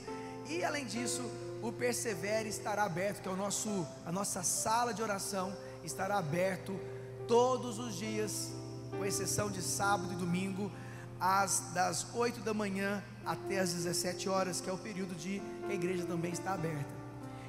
E 0.47 0.63
além 0.63 0.85
disso, 0.85 1.21
o 1.61 1.71
Persevere 1.71 2.47
estará 2.47 2.83
aberto, 2.83 3.21
que 3.21 3.27
é 3.27 3.31
o 3.31 3.35
nosso, 3.35 3.85
a 4.05 4.11
nossa 4.11 4.41
sala 4.41 4.93
de 4.93 5.03
oração, 5.03 5.53
estará 5.83 6.17
aberto 6.17 6.79
todos 7.27 7.77
os 7.77 7.97
dias, 7.97 8.53
com 8.91 9.03
exceção 9.03 9.51
de 9.51 9.61
sábado 9.61 10.13
e 10.13 10.15
domingo, 10.15 10.71
às, 11.19 11.71
das 11.73 12.05
8 12.13 12.41
da 12.41 12.53
manhã 12.53 13.03
até 13.25 13.59
as 13.59 13.73
17 13.73 14.29
horas, 14.29 14.61
que 14.61 14.69
é 14.69 14.73
o 14.73 14.77
período 14.77 15.15
de 15.15 15.41
que 15.65 15.71
a 15.71 15.75
igreja 15.75 16.05
também 16.05 16.31
está 16.31 16.53
aberta. 16.53 16.97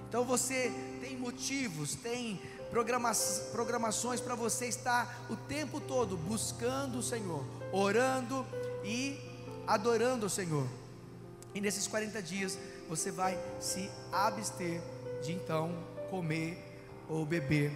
Então 0.09 0.25
você 0.25 0.73
tem 1.01 1.17
motivos, 1.17 1.95
tem 1.95 2.41
programa, 2.71 3.13
programações 3.53 4.21
para 4.21 4.35
você 4.35 4.67
estar 4.67 5.27
o 5.29 5.37
tempo 5.37 5.81
todo 5.81 6.17
buscando 6.17 6.99
o 6.99 7.03
Senhor, 7.03 7.45
orando 7.73 8.47
e 8.83 9.19
adorando 9.67 10.27
o 10.27 10.31
Senhor. 10.31 10.67
E 11.55 11.61
nesses 11.61 11.87
40 11.87 12.23
dias 12.23 12.59
você 12.89 13.11
vai 13.11 13.39
se 13.61 13.91
abster 14.11 14.81
de 15.23 15.33
então 15.33 15.75
comer 16.11 16.65
ou 17.09 17.25
beber, 17.27 17.73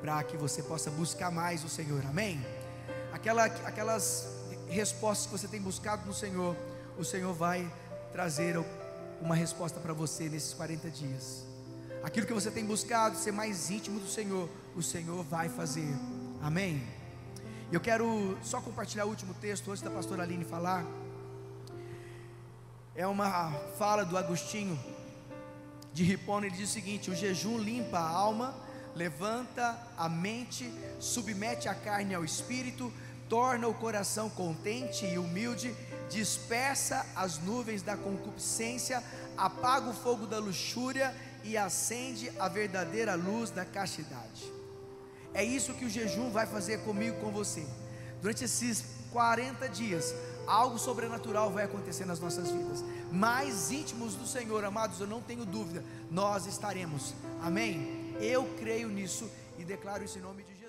para 0.00 0.22
que 0.24 0.36
você 0.36 0.62
possa 0.62 0.90
buscar 0.90 1.30
mais 1.30 1.62
o 1.62 1.68
Senhor, 1.68 2.04
amém? 2.06 2.44
Aquela, 3.12 3.44
aquelas 3.44 4.41
respostas 4.72 5.26
que 5.26 5.32
você 5.32 5.48
tem 5.48 5.60
buscado 5.60 6.06
no 6.06 6.14
Senhor, 6.14 6.56
o 6.98 7.04
Senhor 7.04 7.32
vai 7.32 7.70
trazer 8.12 8.56
uma 9.20 9.34
resposta 9.34 9.78
para 9.78 9.92
você 9.92 10.28
nesses 10.28 10.52
40 10.54 10.90
dias. 10.90 11.44
Aquilo 12.02 12.26
que 12.26 12.32
você 12.32 12.50
tem 12.50 12.64
buscado, 12.64 13.16
ser 13.16 13.32
mais 13.32 13.70
íntimo 13.70 14.00
do 14.00 14.08
Senhor, 14.08 14.48
o 14.74 14.82
Senhor 14.82 15.22
vai 15.22 15.48
fazer. 15.48 15.88
Amém? 16.42 16.82
Eu 17.70 17.80
quero 17.80 18.36
só 18.42 18.60
compartilhar 18.60 19.04
o 19.04 19.08
último 19.08 19.32
texto 19.34 19.70
antes 19.70 19.82
da 19.82 19.90
pastora 19.90 20.22
Aline 20.22 20.44
falar. 20.44 20.84
É 22.94 23.06
uma 23.06 23.52
fala 23.78 24.04
do 24.04 24.18
Agostinho 24.18 24.78
de 25.92 26.02
Ripona, 26.02 26.46
ele 26.46 26.56
diz 26.56 26.70
o 26.70 26.72
seguinte: 26.72 27.10
o 27.10 27.14
jejum 27.14 27.58
limpa 27.58 27.98
a 27.98 28.08
alma, 28.08 28.54
levanta 28.94 29.78
a 29.96 30.08
mente, 30.08 30.70
submete 30.98 31.68
a 31.68 31.74
carne 31.74 32.14
ao 32.14 32.24
espírito, 32.24 32.92
torna 33.32 33.66
o 33.66 33.72
coração 33.72 34.28
contente 34.28 35.06
e 35.06 35.16
humilde, 35.16 35.74
dispersa 36.10 37.06
as 37.16 37.38
nuvens 37.38 37.80
da 37.80 37.96
concupiscência, 37.96 39.02
apaga 39.38 39.88
o 39.88 39.94
fogo 39.94 40.26
da 40.26 40.38
luxúria 40.38 41.16
e 41.42 41.56
acende 41.56 42.30
a 42.38 42.46
verdadeira 42.46 43.14
luz 43.14 43.48
da 43.48 43.64
castidade. 43.64 44.52
É 45.32 45.42
isso 45.42 45.72
que 45.72 45.86
o 45.86 45.88
jejum 45.88 46.30
vai 46.30 46.46
fazer 46.46 46.80
comigo, 46.80 47.22
com 47.22 47.32
você. 47.32 47.66
Durante 48.20 48.44
esses 48.44 48.84
40 49.12 49.66
dias, 49.70 50.14
algo 50.46 50.78
sobrenatural 50.78 51.50
vai 51.50 51.64
acontecer 51.64 52.04
nas 52.04 52.20
nossas 52.20 52.50
vidas. 52.50 52.84
Mais 53.10 53.70
íntimos 53.70 54.14
do 54.14 54.26
Senhor, 54.26 54.62
amados, 54.62 55.00
eu 55.00 55.06
não 55.06 55.22
tenho 55.22 55.46
dúvida, 55.46 55.82
nós 56.10 56.44
estaremos. 56.44 57.14
Amém? 57.40 58.14
Eu 58.20 58.44
creio 58.58 58.90
nisso 58.90 59.26
e 59.58 59.64
declaro 59.64 60.04
isso 60.04 60.18
em 60.18 60.20
nome 60.20 60.42
de 60.42 60.50
Jesus. 60.50 60.61